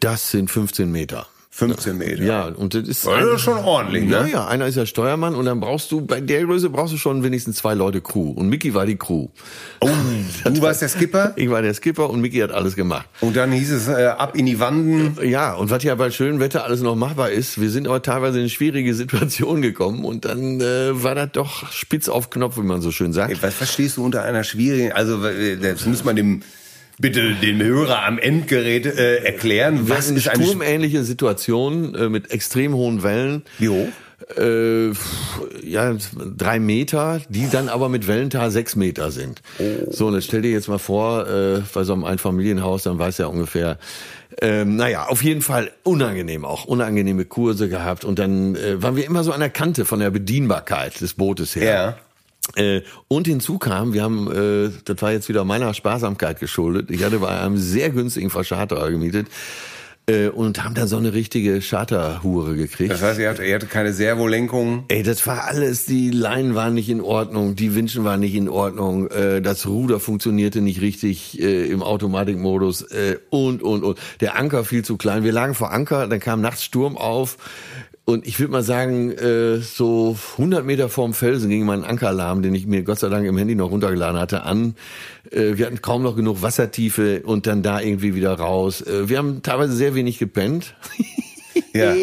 [0.00, 1.26] das sind 15 Meter.
[1.54, 2.22] 15 Meter.
[2.22, 4.30] Ja, und das ist, Das ist schon ordentlich, ja, ne?
[4.30, 7.22] ja, einer ist ja Steuermann und dann brauchst du, bei der Größe brauchst du schon
[7.24, 8.30] wenigstens zwei Leute Crew.
[8.30, 9.28] Und Mickey war die Crew.
[9.80, 9.88] Oh,
[10.44, 13.06] du warst der Skipper Ich war der Skipper und Mickey hat alles gemacht.
[13.20, 15.18] und dann hieß es äh, ab in die Wanden.
[15.28, 18.40] Ja, und was ja bei schönem Wetter alles noch machbar ist, wir sind aber teilweise
[18.40, 22.80] in schwierige Situationen gekommen und dann äh, war das doch spitz auf Knopf, wie man
[22.80, 23.42] so schön sagt.
[23.42, 25.18] Was verstehst du unter einer schwierigen, also
[25.60, 26.40] das muss man dem
[27.02, 32.72] bitte dem Hörer am Endgerät äh, erklären, was ist eine sturmähnliche Situation äh, mit extrem
[32.72, 33.42] hohen Wellen.
[33.58, 33.88] Wie hoch?
[34.38, 34.92] Äh,
[35.62, 35.96] ja,
[36.38, 39.42] drei Meter, die dann aber mit Wellental sechs Meter sind.
[39.90, 43.18] So, und jetzt stell dir jetzt mal vor, äh, bei so einem Einfamilienhaus, dann weiß
[43.18, 43.78] ja ungefähr,
[44.40, 48.04] ähm, naja, auf jeden Fall unangenehm auch, unangenehme Kurse gehabt.
[48.04, 51.56] Und dann äh, waren wir immer so an der Kante von der Bedienbarkeit des Bootes
[51.56, 51.64] her.
[51.64, 51.96] Ja.
[52.56, 57.04] Äh, und hinzu kam, wir haben, äh, das war jetzt wieder meiner Sparsamkeit geschuldet, ich
[57.04, 59.28] hatte bei einem sehr günstigen Verscharterer gemietet
[60.06, 62.92] äh, und haben dann so eine richtige Charterhure gekriegt.
[62.92, 64.84] Das heißt, er hatte, er hatte keine Servolenkung.
[64.88, 68.48] Ey, das war alles, die Leinen waren nicht in Ordnung, die Winschen waren nicht in
[68.48, 73.98] Ordnung, äh, das Ruder funktionierte nicht richtig äh, im Automatikmodus äh, und, und, und.
[74.20, 75.24] Der Anker viel zu klein.
[75.24, 77.38] Wir lagen vor Anker, dann kam nachts Sturm auf
[78.04, 82.54] und ich würde mal sagen, äh, so 100 Meter vorm Felsen ging mein Ankeralarm, den
[82.54, 84.74] ich mir Gott sei Dank im Handy noch runtergeladen hatte, an.
[85.30, 88.80] Äh, wir hatten kaum noch genug Wassertiefe und dann da irgendwie wieder raus.
[88.82, 90.74] Äh, wir haben teilweise sehr wenig gepennt.
[91.74, 91.94] Ja.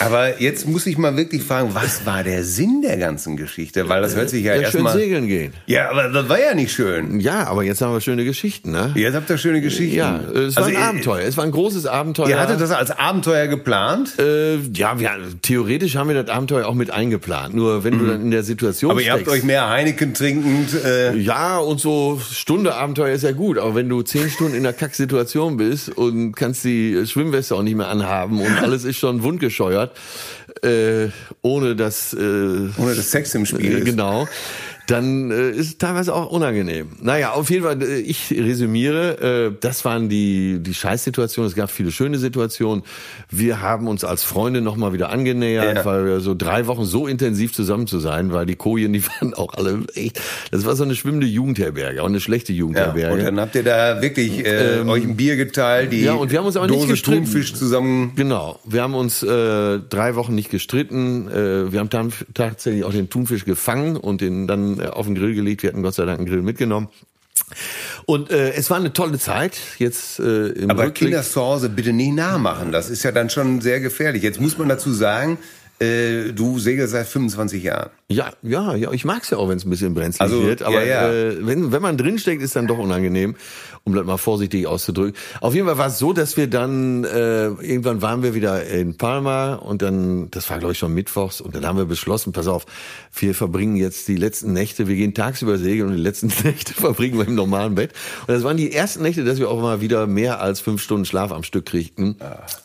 [0.00, 3.88] Aber jetzt muss ich mal wirklich fragen, was war der Sinn der ganzen Geschichte?
[3.88, 4.92] Weil das hört sich ja, ja, schön erstmal.
[4.94, 5.52] segeln gehen.
[5.66, 7.20] Ja, aber das war ja nicht schön.
[7.20, 8.92] Ja, aber jetzt haben wir schöne Geschichten, ne?
[8.94, 9.96] Jetzt habt ihr schöne Geschichten.
[9.96, 11.22] Ja, es war Also, ein Abenteuer.
[11.26, 12.28] Es war ein großes Abenteuer.
[12.28, 15.10] Ihr hattet das als Abenteuer geplant, äh, ja, wir,
[15.42, 17.54] theoretisch haben wir das Abenteuer auch mit eingeplant.
[17.54, 18.90] Nur wenn du dann in der Situation Mhm.
[18.92, 20.68] aber ihr habt steckst, euch mehr Heineken trinkend.
[20.84, 24.62] Äh, ja, und so Stunde Abenteuer ist ja gut, aber wenn du zehn Stunden in
[24.62, 29.22] der Kacksituation bist und kannst die Schwimmweste auch nicht mehr anhaben und alles ist schon
[29.22, 29.96] wundgescheuert,
[30.62, 31.08] äh,
[31.42, 33.84] ohne dass äh, ohne dass Sex im Spiel Äh, ist.
[33.84, 34.28] Genau.
[34.86, 36.90] Dann äh, ist es teilweise auch unangenehm.
[37.00, 41.48] Naja, auf jeden Fall, äh, ich resümiere, äh, das waren die, die Scheißsituationen.
[41.50, 42.84] Es gab viele schöne Situationen.
[43.28, 45.84] Wir haben uns als Freunde nochmal wieder angenähert, Ja.
[45.84, 49.34] weil wir so drei Wochen so intensiv zusammen zu sein, weil die Kojen, die waren
[49.34, 50.20] auch alle echt,
[50.52, 53.14] das war so eine schwimmende Jugendherberge, auch eine schlechte Ja, Jugendherberge.
[53.14, 56.30] und dann habt ihr da wirklich äh, euch ein Bier geteilt, die Ähm, ja, und
[56.30, 57.24] wir haben uns aber nicht Dose gestritten.
[57.24, 58.12] Thunfisch zusammen.
[58.14, 61.28] Genau, wir haben uns äh, drei Wochen nicht gestritten.
[61.28, 61.90] Äh, wir haben
[62.34, 65.62] tatsächlich auch den Thunfisch gefangen und den dann äh, auf den Grill gelegt.
[65.62, 66.88] Wir hatten Gott sei Dank einen Grill mitgenommen.
[68.06, 69.58] Und äh, es war eine tolle Zeit.
[69.78, 71.10] Jetzt äh, im Aber Rückblick.
[71.10, 72.72] Kinder zu Hause bitte nicht nachmachen.
[72.72, 74.22] Das ist ja dann schon sehr gefährlich.
[74.22, 75.38] Jetzt muss man dazu sagen,
[75.78, 77.90] äh, du segelst seit 25 Jahren.
[78.08, 78.90] Ja, ja, ja.
[78.92, 80.62] Ich mag's ja auch, wenn es ein bisschen brenzlig Also, wird.
[80.62, 81.12] Aber ja, ja.
[81.12, 83.36] Äh, wenn, wenn man drinsteckt, ist dann doch unangenehm,
[83.86, 85.14] um das mal vorsichtig auszudrücken.
[85.40, 88.96] Auf jeden Fall war es so, dass wir dann, äh, irgendwann waren wir wieder in
[88.96, 92.48] Palma und dann, das war glaube ich schon mittwochs, und dann haben wir beschlossen, pass
[92.48, 92.66] auf,
[93.16, 97.16] wir verbringen jetzt die letzten Nächte, wir gehen tagsüber segeln und die letzten Nächte verbringen
[97.16, 97.92] wir im normalen Bett.
[98.26, 101.04] Und das waren die ersten Nächte, dass wir auch mal wieder mehr als fünf Stunden
[101.04, 102.16] Schlaf am Stück kriegten.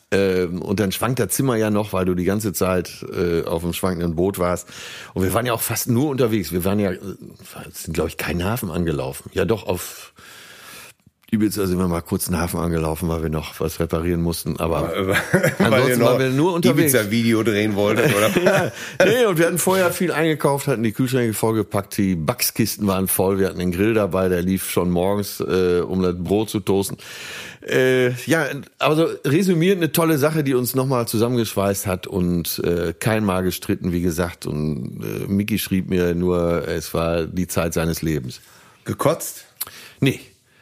[0.09, 3.61] Ähm, und dann schwankt das Zimmer ja noch, weil du die ganze Zeit äh, auf
[3.61, 4.67] dem schwankenden Boot warst.
[5.13, 6.51] Und wir waren ja auch fast nur unterwegs.
[6.51, 6.99] Wir waren ja, äh,
[7.71, 9.29] sind glaube ich keinen Hafen angelaufen.
[9.33, 10.13] Ja doch auf,
[11.33, 14.59] Ibiza sind wir mal kurz einen Hafen angelaufen, weil wir noch was reparieren mussten.
[14.59, 14.81] Aber
[15.59, 16.93] Weil ansonsten waren wir nur unterwegs.
[16.93, 18.29] Ibiza-Video drehen wolltet, oder?
[18.43, 18.71] ja,
[19.05, 23.39] nee, und wir hatten vorher viel eingekauft, hatten die Kühlschränke vollgepackt, die Backskisten waren voll,
[23.39, 26.97] wir hatten den Grill dabei, der lief schon morgens, äh, um das Brot zu toasten.
[27.65, 33.23] Äh, ja, also resümiert eine tolle Sache, die uns nochmal zusammengeschweißt hat und äh, kein
[33.23, 34.47] Mal gestritten, wie gesagt.
[34.47, 38.41] Und äh, Miki schrieb mir nur, es war die Zeit seines Lebens.
[38.83, 39.45] Gekotzt?
[40.01, 40.19] Nee,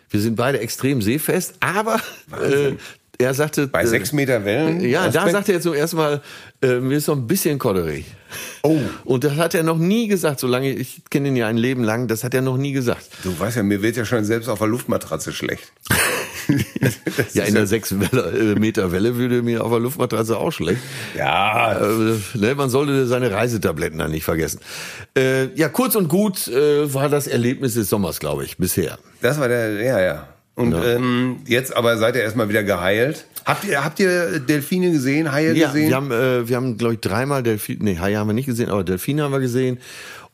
[0.10, 2.00] wir sind beide extrem seefest, aber
[2.42, 2.74] äh,
[3.18, 3.68] er sagte...
[3.68, 4.80] Bei äh, sechs Meter Wellen?
[4.82, 5.32] ja, da Aspekt?
[5.32, 6.22] sagt er zum ersten Mal,
[6.62, 8.06] äh, mir ist so ein bisschen Kodderig.
[8.64, 8.80] Oh.
[9.04, 12.08] Und das hat er noch nie gesagt, solange ich kenne ihn ja ein Leben lang,
[12.08, 13.06] das hat er noch nie gesagt.
[13.24, 15.72] Du weißt ja, mir wird ja schon selbst auf der Luftmatratze schlecht.
[17.34, 20.80] Ja, in der sechs Welle, äh, Meter Welle würde mir auf der Luftmatratze auch schlecht.
[21.18, 24.60] Ja, Äh, ne, man sollte seine Reisetabletten dann nicht vergessen.
[25.18, 28.98] Äh, ja, kurz und gut äh, war das Erlebnis des Sommers, glaube ich, bisher.
[29.22, 30.28] das war der, ja, ja.
[30.56, 30.84] Und Ja.
[30.84, 33.26] Ähm, jetzt aber seid ihr erstmal wieder geheilt.
[33.46, 35.88] Habt ihr, habt ihr Delfine gesehen, Haie Ja, gesehen?
[35.90, 38.70] wir haben, äh, wir haben, glaube ich, dreimal Delfine, nee, Haie haben wir nicht gesehen,
[38.70, 39.80] aber Delfine haben wir gesehen.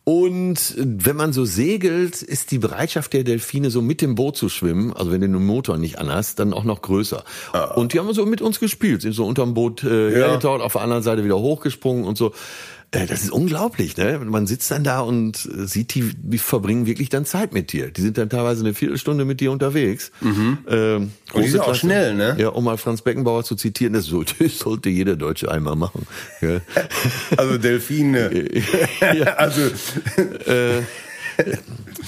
[0.08, 4.50] Und wenn man so segelt, ist die Bereitschaft der Delfine, so mit dem Boot zu
[4.50, 7.24] schwimmen, also wenn du den Motor nicht anhast, dann auch noch größer.
[7.76, 10.82] Und die haben so mit uns gespielt, sind so unterm Boot äh, hergetaucht, auf der
[10.82, 12.34] anderen Seite wieder hochgesprungen und so.
[12.92, 14.20] Äh, Das ist unglaublich, ne?
[14.24, 17.92] Man sitzt dann da und äh, sieht die, die verbringen wirklich dann Zeit mit dir.
[17.92, 20.12] Die sind dann teilweise eine Viertelstunde mit dir unterwegs.
[20.22, 21.80] Ähm, Und die sind auch Klasse.
[21.82, 22.36] schnell, ne?
[22.40, 24.06] Ja, um mal Franz Beckenbauer zu zitieren, das
[24.58, 26.06] sollte, jeder Deutsche einmal machen.
[26.42, 26.62] Ja.
[27.38, 28.30] Also Delfine.
[29.38, 29.62] Also,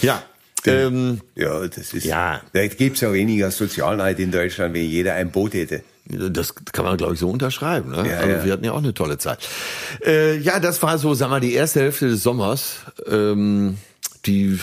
[0.02, 0.24] ja.
[0.66, 2.42] Ähm, ja, das ist, Ja.
[2.52, 5.82] da gibt's ja weniger Sozialneid in Deutschland, wenn jeder ein Boot hätte.
[6.10, 7.92] Das kann man, glaube ich, so unterschreiben.
[7.92, 8.10] Ne?
[8.10, 8.46] Ja, also ja.
[8.46, 9.40] wir hatten ja auch eine tolle Zeit.
[10.06, 12.78] Äh, ja, das war so, sag mal, die erste Hälfte des Sommers,
[13.08, 13.78] ähm,
[14.26, 14.60] die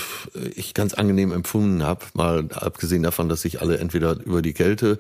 [0.55, 2.05] ich ganz angenehm empfunden habe.
[2.15, 4.99] Mal abgesehen davon, dass sich alle entweder über die Kälte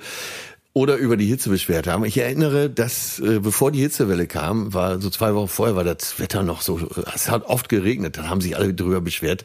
[0.75, 2.05] oder über die Hitze beschwert haben.
[2.05, 6.19] Ich erinnere, dass äh, bevor die Hitzewelle kam, war so zwei Wochen vorher war das
[6.19, 9.45] Wetter noch so, es hat oft geregnet, dann haben sich alle darüber beschwert,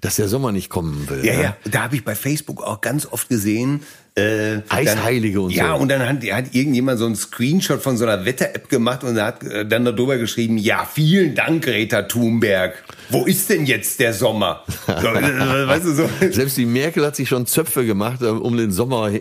[0.00, 1.24] dass der Sommer nicht kommen will.
[1.24, 1.42] Ja, ne?
[1.42, 3.82] ja, da habe ich bei Facebook auch ganz oft gesehen.
[4.16, 5.82] Äh, Eisheilige dann, und ja, so.
[5.82, 9.44] und dann hat, hat irgendjemand so einen Screenshot von so einer Wetter-App gemacht und hat
[9.44, 12.82] äh, dann darüber geschrieben, ja, vielen Dank, Greta Thunberg.
[13.10, 14.64] Wo ist denn jetzt der Sommer?
[14.86, 16.10] So, äh, weißt du, so.
[16.30, 19.12] Selbst die Merkel hat sich schon Zöpfe gemacht, äh, um den Sommer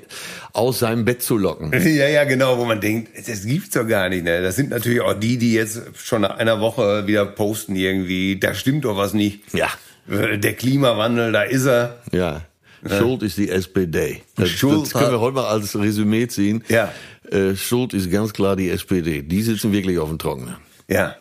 [0.53, 1.71] aus seinem Bett zu locken.
[1.99, 4.23] Ja, ja, genau, wo man denkt, das gibt's doch gar nicht.
[4.23, 4.41] Ne?
[4.41, 8.53] Das sind natürlich auch die, die jetzt schon nach einer Woche wieder posten irgendwie, da
[8.53, 9.41] stimmt doch was nicht.
[9.53, 9.67] Ja.
[10.09, 11.97] Äh, Der Klimawandel, da ist er.
[12.11, 12.41] Ja.
[12.87, 14.21] Schuld ist die SPD.
[14.35, 16.63] Das, Schuld das können wir heute mal als Resümee ziehen.
[16.69, 16.91] Ja.
[17.29, 19.21] Äh, Schuld ist ganz klar die SPD.
[19.21, 20.55] Die sitzen wirklich auf dem Trockenen.
[20.87, 21.15] Ja.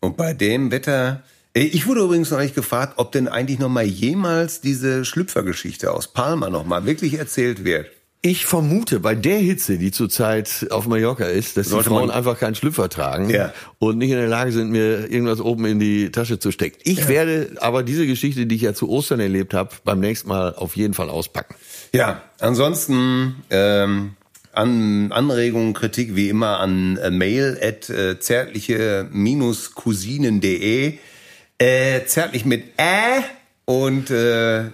[0.00, 1.22] Und bei dem Wetter.
[1.54, 5.92] Äh, Ich wurde übrigens noch nicht gefragt, ob denn eigentlich noch mal jemals diese Schlüpfergeschichte
[5.92, 7.86] aus Palma noch mal wirklich erzählt wird.
[8.22, 12.38] Ich vermute, bei der Hitze, die zurzeit auf Mallorca ist, dass Sollte die Frauen einfach
[12.38, 13.54] keinen Schlüpfer tragen Ja.
[13.78, 16.76] und nicht in der Lage sind, mir irgendwas oben in die Tasche zu stecken.
[16.84, 20.54] Ich werde aber diese Geschichte, die ich ja zu Ostern erlebt habe, beim nächsten Mal
[20.54, 21.54] auf jeden Fall auspacken.
[21.94, 24.10] Ja, ansonsten ähm,
[24.52, 30.98] an Anregungen, Kritik wie immer an äh, mail at äh, zärtliche-cousinen.de
[31.58, 33.22] äh, zärtlich mit Ä
[33.64, 34.64] und äh,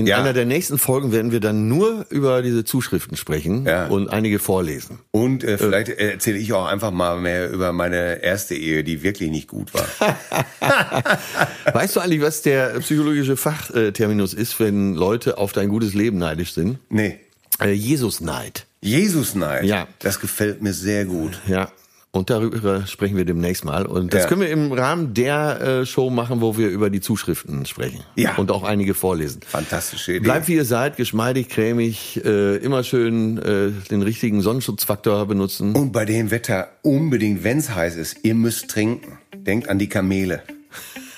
[0.00, 0.18] In Ja.
[0.18, 3.86] einer der nächsten Folgen werden wir dann nur über diese Zuschriften sprechen Ja.
[3.88, 4.98] und einige vorlesen.
[5.10, 9.30] und äh, vielleicht erzähle ich auch einfach mal mehr über meine erste Ehe, die wirklich
[9.30, 9.86] nicht gut war.
[11.74, 16.52] Weißt du eigentlich, was der psychologische Fachterminus ist, wenn Leute auf dein gutes Leben neidisch
[16.54, 16.78] sind?
[16.88, 17.18] nee.
[17.60, 18.64] Äh, Jesus-Neid.
[18.80, 19.64] Jesus-Neid.
[19.64, 19.86] Ja.
[19.98, 21.38] Das gefällt mir sehr gut.
[21.46, 21.70] Ja.
[22.12, 23.86] Und darüber sprechen wir demnächst mal.
[23.86, 24.28] Und das Ja.
[24.28, 28.00] können wir im Rahmen der äh, Show machen, wo wir über die Zuschriften sprechen.
[28.16, 28.34] Ja.
[28.34, 29.42] Und auch einige vorlesen.
[29.46, 30.24] Fantastische Idee.
[30.24, 35.72] Bleibt wie ihr seid, geschmeidig, cremig, äh, immer schön äh, den richtigen Sonnenschutzfaktor benutzen.
[35.76, 39.18] Und bei dem Wetter unbedingt, wenn es heiß ist, ihr müsst trinken.
[39.36, 40.42] Denkt an die Kamele.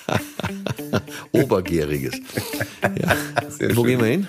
[1.31, 2.13] Obergäriges.
[3.01, 3.15] ja.
[3.73, 3.99] Wo schön.
[3.99, 4.27] gehen wir hin?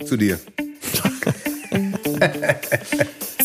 [0.00, 0.38] Äh, zu dir.